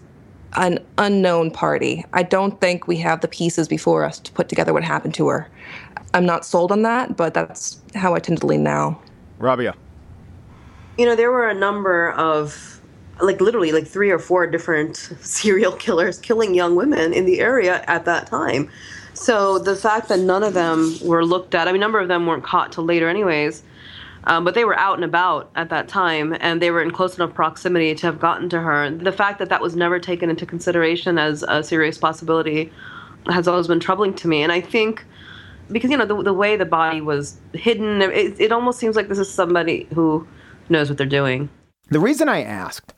an 0.56 0.78
unknown 0.98 1.50
party. 1.50 2.04
I 2.12 2.22
don't 2.22 2.60
think 2.60 2.86
we 2.86 2.96
have 2.98 3.20
the 3.20 3.28
pieces 3.28 3.68
before 3.68 4.04
us 4.04 4.18
to 4.20 4.32
put 4.32 4.48
together 4.48 4.72
what 4.72 4.84
happened 4.84 5.14
to 5.14 5.28
her. 5.28 5.48
I'm 6.14 6.26
not 6.26 6.44
sold 6.44 6.72
on 6.72 6.82
that, 6.82 7.16
but 7.16 7.32
that's 7.32 7.80
how 7.94 8.14
I 8.14 8.18
tend 8.18 8.40
to 8.40 8.46
lean 8.46 8.62
now. 8.62 9.00
Rabia. 9.38 9.74
You 10.98 11.04
know, 11.04 11.14
there 11.14 11.30
were 11.30 11.48
a 11.48 11.54
number 11.54 12.12
of, 12.12 12.80
like 13.20 13.40
literally, 13.40 13.72
like 13.72 13.86
three 13.86 14.10
or 14.10 14.18
four 14.18 14.46
different 14.46 14.96
serial 15.20 15.72
killers 15.72 16.18
killing 16.18 16.54
young 16.54 16.76
women 16.76 17.12
in 17.12 17.26
the 17.26 17.40
area 17.40 17.84
at 17.86 18.04
that 18.04 18.26
time. 18.26 18.70
So 19.14 19.58
the 19.58 19.74
fact 19.74 20.08
that 20.08 20.20
none 20.20 20.42
of 20.42 20.54
them 20.54 20.94
were 21.02 21.24
looked 21.24 21.54
at, 21.54 21.68
I 21.68 21.72
mean, 21.72 21.80
a 21.80 21.84
number 21.84 22.00
of 22.00 22.08
them 22.08 22.26
weren't 22.26 22.44
caught 22.44 22.72
till 22.72 22.84
later, 22.84 23.08
anyways, 23.08 23.62
um, 24.24 24.44
but 24.44 24.54
they 24.54 24.64
were 24.64 24.78
out 24.78 24.96
and 24.96 25.04
about 25.04 25.50
at 25.54 25.70
that 25.70 25.88
time 25.88 26.36
and 26.40 26.60
they 26.60 26.70
were 26.70 26.82
in 26.82 26.90
close 26.90 27.16
enough 27.16 27.32
proximity 27.32 27.94
to 27.94 28.06
have 28.06 28.20
gotten 28.20 28.48
to 28.50 28.60
her. 28.60 28.90
The 28.90 29.12
fact 29.12 29.38
that 29.38 29.48
that 29.48 29.62
was 29.62 29.74
never 29.74 29.98
taken 29.98 30.28
into 30.28 30.44
consideration 30.44 31.16
as 31.16 31.44
a 31.44 31.62
serious 31.62 31.96
possibility 31.96 32.70
has 33.26 33.48
always 33.48 33.68
been 33.68 33.80
troubling 33.80 34.14
to 34.14 34.28
me. 34.28 34.42
And 34.42 34.52
I 34.52 34.60
think 34.60 35.04
because, 35.70 35.90
you 35.90 35.96
know, 35.96 36.06
the, 36.06 36.22
the 36.22 36.32
way 36.32 36.56
the 36.56 36.66
body 36.66 37.00
was 37.00 37.38
hidden, 37.54 38.02
it, 38.02 38.38
it 38.38 38.52
almost 38.52 38.78
seems 38.78 38.96
like 38.96 39.08
this 39.08 39.18
is 39.18 39.32
somebody 39.32 39.88
who 39.94 40.26
knows 40.68 40.88
what 40.88 40.98
they're 40.98 41.06
doing. 41.06 41.48
The 41.88 42.00
reason 42.00 42.28
I 42.28 42.42
asked 42.42 42.94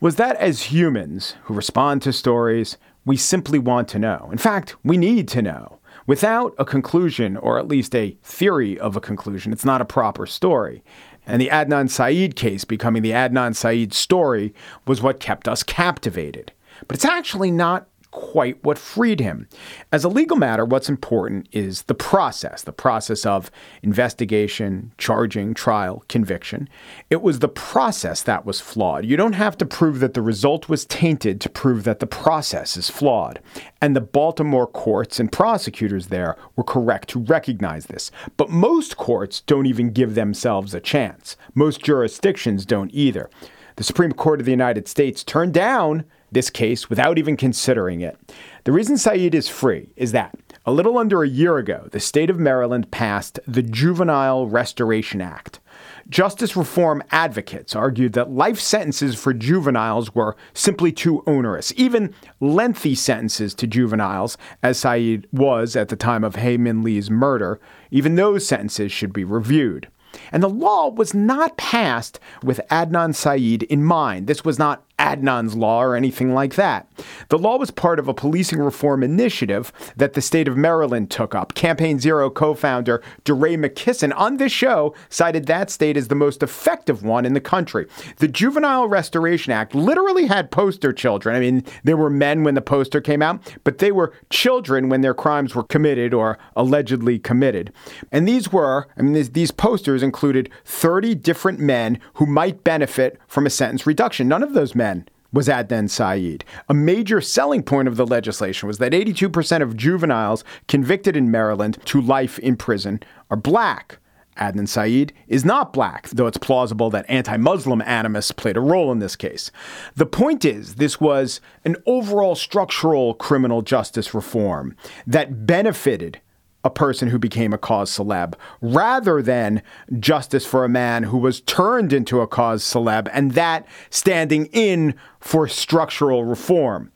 was 0.00 0.16
that 0.16 0.36
as 0.36 0.72
humans 0.72 1.36
who 1.44 1.54
respond 1.54 2.02
to 2.02 2.12
stories, 2.12 2.76
we 3.04 3.16
simply 3.16 3.58
want 3.58 3.88
to 3.88 3.98
know. 3.98 4.28
In 4.32 4.38
fact, 4.38 4.76
we 4.84 4.96
need 4.96 5.28
to 5.28 5.42
know. 5.42 5.78
Without 6.06 6.54
a 6.58 6.64
conclusion, 6.64 7.36
or 7.36 7.58
at 7.58 7.68
least 7.68 7.94
a 7.94 8.16
theory 8.22 8.78
of 8.78 8.96
a 8.96 9.00
conclusion, 9.00 9.52
it's 9.52 9.64
not 9.64 9.80
a 9.80 9.86
proper 9.86 10.26
story. 10.26 10.82
And 11.26 11.40
the 11.40 11.48
Adnan 11.48 11.88
Syed 11.88 12.36
case 12.36 12.64
becoming 12.64 13.02
the 13.02 13.12
Adnan 13.12 13.54
Syed 13.54 13.94
story 13.94 14.52
was 14.86 15.00
what 15.00 15.20
kept 15.20 15.48
us 15.48 15.62
captivated. 15.62 16.52
But 16.86 16.96
it's 16.96 17.04
actually 17.04 17.50
not 17.50 17.88
quite 18.14 18.62
what 18.62 18.78
freed 18.78 19.18
him. 19.18 19.48
As 19.90 20.04
a 20.04 20.08
legal 20.08 20.36
matter, 20.36 20.64
what's 20.64 20.88
important 20.88 21.48
is 21.50 21.82
the 21.82 21.94
process, 21.94 22.62
the 22.62 22.72
process 22.72 23.26
of 23.26 23.50
investigation, 23.82 24.92
charging, 24.98 25.52
trial, 25.52 26.04
conviction. 26.08 26.68
It 27.10 27.22
was 27.22 27.40
the 27.40 27.48
process 27.48 28.22
that 28.22 28.46
was 28.46 28.60
flawed. 28.60 29.04
You 29.04 29.16
don't 29.16 29.32
have 29.32 29.58
to 29.58 29.66
prove 29.66 29.98
that 29.98 30.14
the 30.14 30.22
result 30.22 30.68
was 30.68 30.86
tainted 30.86 31.40
to 31.40 31.48
prove 31.48 31.82
that 31.84 31.98
the 31.98 32.06
process 32.06 32.76
is 32.76 32.88
flawed. 32.88 33.40
And 33.82 33.96
the 33.96 34.00
Baltimore 34.00 34.68
courts 34.68 35.18
and 35.18 35.30
prosecutors 35.30 36.06
there 36.06 36.36
were 36.54 36.64
correct 36.64 37.08
to 37.10 37.18
recognize 37.18 37.86
this. 37.86 38.12
But 38.36 38.48
most 38.48 38.96
courts 38.96 39.40
don't 39.40 39.66
even 39.66 39.90
give 39.90 40.14
themselves 40.14 40.72
a 40.72 40.80
chance. 40.80 41.36
Most 41.54 41.82
jurisdictions 41.82 42.64
don't 42.64 42.94
either. 42.94 43.28
The 43.76 43.84
Supreme 43.84 44.12
Court 44.12 44.38
of 44.38 44.46
the 44.46 44.52
United 44.52 44.86
States 44.86 45.24
turned 45.24 45.52
down 45.52 46.04
this 46.34 46.50
case 46.50 46.90
without 46.90 47.18
even 47.18 47.36
considering 47.36 48.00
it. 48.00 48.18
The 48.64 48.72
reason 48.72 48.98
Syed 48.98 49.34
is 49.34 49.48
free 49.48 49.88
is 49.96 50.12
that 50.12 50.36
a 50.66 50.72
little 50.72 50.98
under 50.98 51.22
a 51.22 51.28
year 51.28 51.58
ago, 51.58 51.88
the 51.92 52.00
state 52.00 52.30
of 52.30 52.38
Maryland 52.38 52.90
passed 52.90 53.38
the 53.46 53.62
Juvenile 53.62 54.46
Restoration 54.46 55.20
Act. 55.20 55.60
Justice 56.08 56.56
reform 56.56 57.02
advocates 57.10 57.74
argued 57.74 58.12
that 58.12 58.30
life 58.30 58.60
sentences 58.60 59.14
for 59.14 59.32
juveniles 59.32 60.14
were 60.14 60.36
simply 60.52 60.92
too 60.92 61.22
onerous. 61.26 61.72
Even 61.76 62.14
lengthy 62.40 62.94
sentences 62.94 63.54
to 63.54 63.66
juveniles, 63.66 64.36
as 64.62 64.78
Syed 64.78 65.26
was 65.32 65.76
at 65.76 65.88
the 65.88 65.96
time 65.96 66.24
of 66.24 66.36
Hae 66.36 66.56
Lee's 66.56 67.10
murder, 67.10 67.58
even 67.90 68.14
those 68.14 68.46
sentences 68.46 68.92
should 68.92 69.12
be 69.12 69.24
reviewed. 69.24 69.88
And 70.30 70.42
the 70.42 70.48
law 70.48 70.90
was 70.90 71.14
not 71.14 71.56
passed 71.56 72.20
with 72.42 72.60
Adnan 72.70 73.14
Syed 73.14 73.64
in 73.64 73.84
mind. 73.84 74.26
This 74.26 74.44
was 74.44 74.58
not 74.58 74.84
Adnan's 75.04 75.54
law 75.54 75.82
or 75.82 75.94
anything 75.94 76.32
like 76.32 76.54
that. 76.54 76.88
The 77.28 77.38
law 77.38 77.58
was 77.58 77.70
part 77.70 77.98
of 77.98 78.08
a 78.08 78.14
policing 78.14 78.58
reform 78.58 79.02
initiative 79.02 79.70
that 79.96 80.14
the 80.14 80.22
state 80.22 80.48
of 80.48 80.56
Maryland 80.56 81.10
took 81.10 81.34
up. 81.34 81.54
Campaign 81.54 81.98
Zero 81.98 82.30
co 82.30 82.54
founder 82.54 83.02
DeRay 83.24 83.56
McKesson 83.56 84.16
on 84.16 84.38
this 84.38 84.50
show 84.50 84.94
cited 85.10 85.46
that 85.46 85.70
state 85.70 85.98
as 85.98 86.08
the 86.08 86.14
most 86.14 86.42
effective 86.42 87.02
one 87.02 87.26
in 87.26 87.34
the 87.34 87.40
country. 87.40 87.86
The 88.16 88.28
Juvenile 88.28 88.88
Restoration 88.88 89.52
Act 89.52 89.74
literally 89.74 90.24
had 90.26 90.50
poster 90.50 90.92
children. 90.92 91.36
I 91.36 91.40
mean, 91.40 91.64
there 91.82 91.98
were 91.98 92.10
men 92.10 92.42
when 92.42 92.54
the 92.54 92.62
poster 92.62 93.02
came 93.02 93.20
out, 93.20 93.42
but 93.62 93.78
they 93.78 93.92
were 93.92 94.14
children 94.30 94.88
when 94.88 95.02
their 95.02 95.14
crimes 95.14 95.54
were 95.54 95.64
committed 95.64 96.14
or 96.14 96.38
allegedly 96.56 97.18
committed. 97.18 97.72
And 98.10 98.26
these 98.26 98.50
were, 98.50 98.88
I 98.96 99.02
mean, 99.02 99.22
these 99.32 99.50
posters 99.50 100.02
included 100.02 100.48
30 100.64 101.14
different 101.16 101.58
men 101.58 101.98
who 102.14 102.24
might 102.24 102.64
benefit 102.64 103.18
from 103.26 103.46
a 103.46 103.50
sentence 103.50 103.86
reduction. 103.86 104.28
None 104.28 104.42
of 104.42 104.54
those 104.54 104.74
men 104.74 104.93
was 105.34 105.48
Adnan 105.48 105.90
Syed. 105.90 106.44
A 106.68 106.74
major 106.74 107.20
selling 107.20 107.62
point 107.62 107.88
of 107.88 107.96
the 107.96 108.06
legislation 108.06 108.68
was 108.68 108.78
that 108.78 108.92
82% 108.92 109.62
of 109.62 109.76
juveniles 109.76 110.44
convicted 110.68 111.16
in 111.16 111.30
Maryland 111.30 111.78
to 111.86 112.00
life 112.00 112.38
in 112.38 112.56
prison 112.56 113.00
are 113.30 113.36
black. 113.36 113.98
Adnan 114.38 114.68
Syed 114.68 115.12
is 115.28 115.44
not 115.44 115.72
black, 115.72 116.08
though 116.08 116.26
it's 116.26 116.38
plausible 116.38 116.90
that 116.90 117.06
anti 117.08 117.36
Muslim 117.36 117.82
animus 117.82 118.32
played 118.32 118.56
a 118.56 118.60
role 118.60 118.90
in 118.90 118.98
this 118.98 119.16
case. 119.16 119.50
The 119.94 120.06
point 120.06 120.44
is, 120.44 120.76
this 120.76 121.00
was 121.00 121.40
an 121.64 121.76
overall 121.86 122.34
structural 122.34 123.14
criminal 123.14 123.62
justice 123.62 124.14
reform 124.14 124.76
that 125.06 125.46
benefited 125.46 126.20
a 126.64 126.70
person 126.70 127.08
who 127.08 127.18
became 127.18 127.52
a 127.52 127.58
cause 127.58 127.90
celeb 127.90 128.34
rather 128.60 129.20
than 129.20 129.62
justice 130.00 130.46
for 130.46 130.64
a 130.64 130.68
man 130.68 131.04
who 131.04 131.18
was 131.18 131.42
turned 131.42 131.92
into 131.92 132.20
a 132.20 132.26
cause 132.26 132.64
celeb 132.64 133.08
and 133.12 133.32
that 133.32 133.66
standing 133.90 134.46
in 134.46 134.94
for 135.20 135.46
structural 135.46 136.24
reform. 136.24 136.90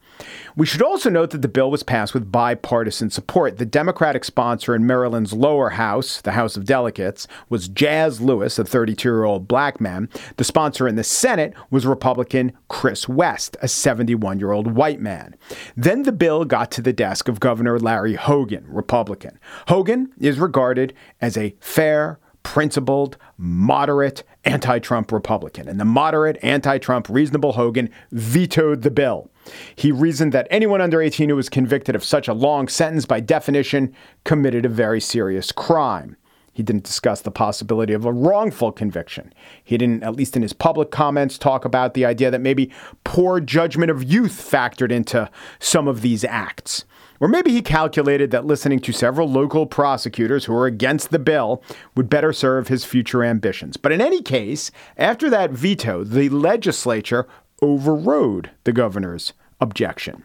We 0.57 0.67
should 0.67 0.83
also 0.83 1.11
note 1.11 1.31
that 1.31 1.43
the 1.43 1.49
bill 1.49 1.71
was 1.71 1.83
passed 1.83 2.15
with 2.15 2.33
bipartisan 2.33 3.11
support. 3.11 3.59
The 3.59 3.67
Democratic 3.67 4.25
sponsor 4.25 4.75
in 4.75 4.87
Maryland's 4.87 5.33
lower 5.33 5.71
house, 5.71 6.21
the 6.21 6.33
House 6.33 6.57
of 6.57 6.65
Delegates, 6.65 7.29
was 7.49 7.69
Jazz 7.69 8.21
Lewis, 8.21 8.59
a 8.59 8.65
32 8.65 9.09
year 9.09 9.25
old 9.25 9.47
black 9.47 9.81
man. 9.81 10.09
The 10.37 10.45
sponsor 10.45 10.89
in 10.89 10.97
the 10.97 11.05
Senate 11.05 11.55
was 11.71 11.87
Republican 11.87 12.53
Chris 12.69 13.09
West, 13.09 13.57
a 13.63 13.69
71 13.69 14.39
year 14.39 14.53
old 14.53 14.75
white 14.75 15.01
man. 15.01 15.37
Then 15.77 16.03
the 16.03 16.13
bill 16.13 16.45
got 16.45 16.71
to 16.73 16.83
the 16.83 16.93
desk 16.93 17.29
of 17.29 17.41
Governor 17.41 17.79
Larry 17.79 18.15
Hogan, 18.15 18.65
Republican. 18.69 19.39
Hogan 19.69 20.13
is 20.19 20.39
regarded 20.39 20.95
as 21.21 21.37
a 21.37 21.55
fair, 21.61 22.19
principled, 22.43 23.17
moderate 23.37 24.25
anti 24.45 24.79
Trump 24.79 25.13
Republican. 25.13 25.69
And 25.69 25.79
the 25.79 25.85
moderate, 25.85 26.39
anti 26.43 26.79
Trump, 26.79 27.09
reasonable 27.09 27.53
Hogan 27.53 27.91
vetoed 28.11 28.83
the 28.83 28.91
bill. 28.91 29.31
He 29.75 29.93
reasoned 29.93 30.33
that 30.33 30.49
anyone 30.51 30.81
under 30.81 31.01
18 31.01 31.29
who 31.29 31.37
was 31.37 31.49
convicted 31.49 31.95
of 31.95 32.05
such 32.05 32.29
a 32.29 32.35
long 32.35 32.69
sentence, 32.69 33.07
by 33.07 33.21
definition, 33.21 33.95
committed 34.25 34.65
a 34.65 34.71
very 34.71 35.01
serious 35.01 35.53
crime. 35.53 36.17
He 36.59 36.65
didn't 36.65 36.83
discuss 36.83 37.21
the 37.21 37.31
possibility 37.31 37.93
of 37.93 38.05
a 38.05 38.13
wrongful 38.13 38.73
conviction. 38.73 39.33
He 39.63 39.79
didn't, 39.79 40.03
at 40.03 40.17
least 40.17 40.35
in 40.35 40.43
his 40.43 40.53
public 40.53 40.91
comments, 40.91 41.39
talk 41.39 41.65
about 41.65 41.95
the 41.95 42.05
idea 42.05 42.33
that 42.33 42.41
maybe 42.41 42.73
poor 43.05 43.39
judgment 43.39 43.93
of 43.93 44.03
youth 44.03 44.33
factored 44.33 44.91
into 44.91 45.31
some 45.61 45.87
of 45.87 46.01
these 46.01 46.25
acts. 46.25 46.85
Or 47.21 47.29
maybe 47.29 47.53
he 47.53 47.63
calculated 47.63 48.33
that 48.33 48.45
listening 48.45 48.81
to 48.81 48.93
several 48.93 49.29
local 49.29 49.67
prosecutors 49.67 50.47
who 50.47 50.53
were 50.53 50.67
against 50.67 51.11
the 51.11 51.21
bill 51.21 51.63
would 51.95 52.11
better 52.11 52.33
serve 52.33 52.67
his 52.67 52.85
future 52.85 53.23
ambitions. 53.23 53.77
But 53.77 53.93
in 53.93 54.01
any 54.01 54.21
case, 54.21 54.73
after 54.97 55.31
that 55.31 55.53
veto, 55.53 56.03
the 56.03 56.29
legislature 56.29 57.29
overrode 57.63 58.51
the 58.65 58.73
governor's 58.73 59.33
objection. 59.61 60.25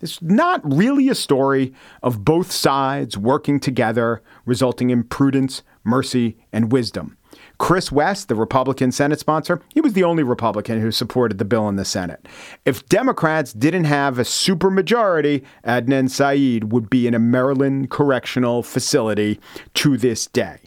It's 0.00 0.20
not 0.20 0.60
really 0.70 1.08
a 1.08 1.14
story 1.14 1.72
of 2.02 2.24
both 2.24 2.52
sides 2.52 3.16
working 3.16 3.58
together, 3.58 4.22
resulting 4.44 4.90
in 4.90 5.04
prudence, 5.04 5.62
mercy, 5.82 6.36
and 6.52 6.70
wisdom. 6.70 7.16
Chris 7.58 7.90
West, 7.90 8.28
the 8.28 8.34
Republican 8.34 8.92
Senate 8.92 9.18
sponsor, 9.18 9.60
he 9.72 9.80
was 9.80 9.94
the 9.94 10.04
only 10.04 10.22
Republican 10.22 10.80
who 10.80 10.90
supported 10.90 11.38
the 11.38 11.44
bill 11.44 11.68
in 11.68 11.76
the 11.76 11.84
Senate. 11.84 12.26
If 12.64 12.86
Democrats 12.88 13.52
didn't 13.52 13.84
have 13.84 14.18
a 14.18 14.22
supermajority, 14.22 15.44
Adnan 15.64 16.10
Syed 16.10 16.72
would 16.72 16.90
be 16.90 17.06
in 17.06 17.14
a 17.14 17.18
Maryland 17.18 17.90
correctional 17.90 18.62
facility 18.62 19.40
to 19.74 19.96
this 19.96 20.26
day. 20.26 20.58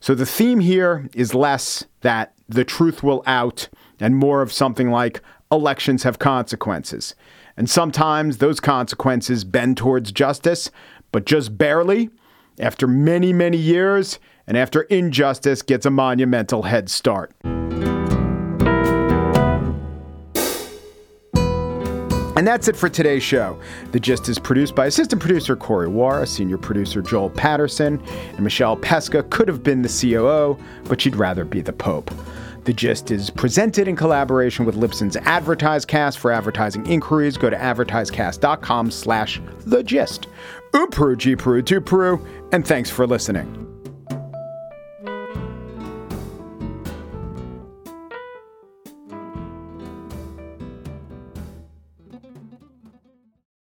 So 0.00 0.14
the 0.14 0.26
theme 0.26 0.60
here 0.60 1.08
is 1.14 1.34
less 1.34 1.84
that 2.02 2.34
the 2.48 2.64
truth 2.64 3.02
will 3.02 3.22
out 3.26 3.68
and 3.98 4.16
more 4.16 4.42
of 4.42 4.52
something 4.52 4.90
like 4.90 5.20
elections 5.50 6.02
have 6.02 6.18
consequences. 6.18 7.14
And 7.56 7.70
sometimes 7.70 8.38
those 8.38 8.60
consequences 8.60 9.44
bend 9.44 9.76
towards 9.76 10.12
justice, 10.12 10.70
but 11.12 11.24
just 11.24 11.56
barely. 11.56 12.10
After 12.58 12.86
many, 12.86 13.32
many 13.32 13.58
years, 13.58 14.18
and 14.46 14.56
after 14.56 14.82
injustice 14.82 15.62
gets 15.62 15.86
a 15.86 15.90
monumental 15.90 16.62
head 16.62 16.88
start. 16.88 17.32
And 22.36 22.46
that's 22.46 22.68
it 22.68 22.76
for 22.76 22.90
today's 22.90 23.22
show. 23.22 23.58
The 23.92 24.00
Gist 24.00 24.28
is 24.28 24.38
produced 24.38 24.74
by 24.74 24.86
assistant 24.86 25.22
producer 25.22 25.56
Corey 25.56 25.88
Wara, 25.88 26.28
senior 26.28 26.58
producer 26.58 27.00
Joel 27.00 27.30
Patterson, 27.30 27.98
and 28.08 28.40
Michelle 28.40 28.76
Pesca 28.76 29.22
could 29.24 29.48
have 29.48 29.62
been 29.62 29.80
the 29.80 29.88
COO, 29.88 30.58
but 30.84 31.00
she'd 31.00 31.16
rather 31.16 31.46
be 31.46 31.62
the 31.62 31.72
Pope. 31.72 32.10
The 32.66 32.72
Gist 32.72 33.12
is 33.12 33.30
presented 33.30 33.86
in 33.86 33.94
collaboration 33.94 34.64
with 34.64 34.74
Libsyn's 34.74 35.14
AdvertiseCast. 35.14 36.18
For 36.18 36.32
advertising 36.32 36.84
inquiries, 36.86 37.36
go 37.36 37.48
to 37.48 37.56
advertisecast.com 37.56 38.90
slash 38.90 39.40
the 39.60 39.84
gist. 39.84 40.26
Oopru, 40.72 41.16
G 41.16 41.36
Peru, 41.36 41.62
to 41.62 41.80
Peru, 41.80 42.26
and 42.50 42.66
thanks 42.66 42.90
for 42.90 43.06
listening. 43.06 43.75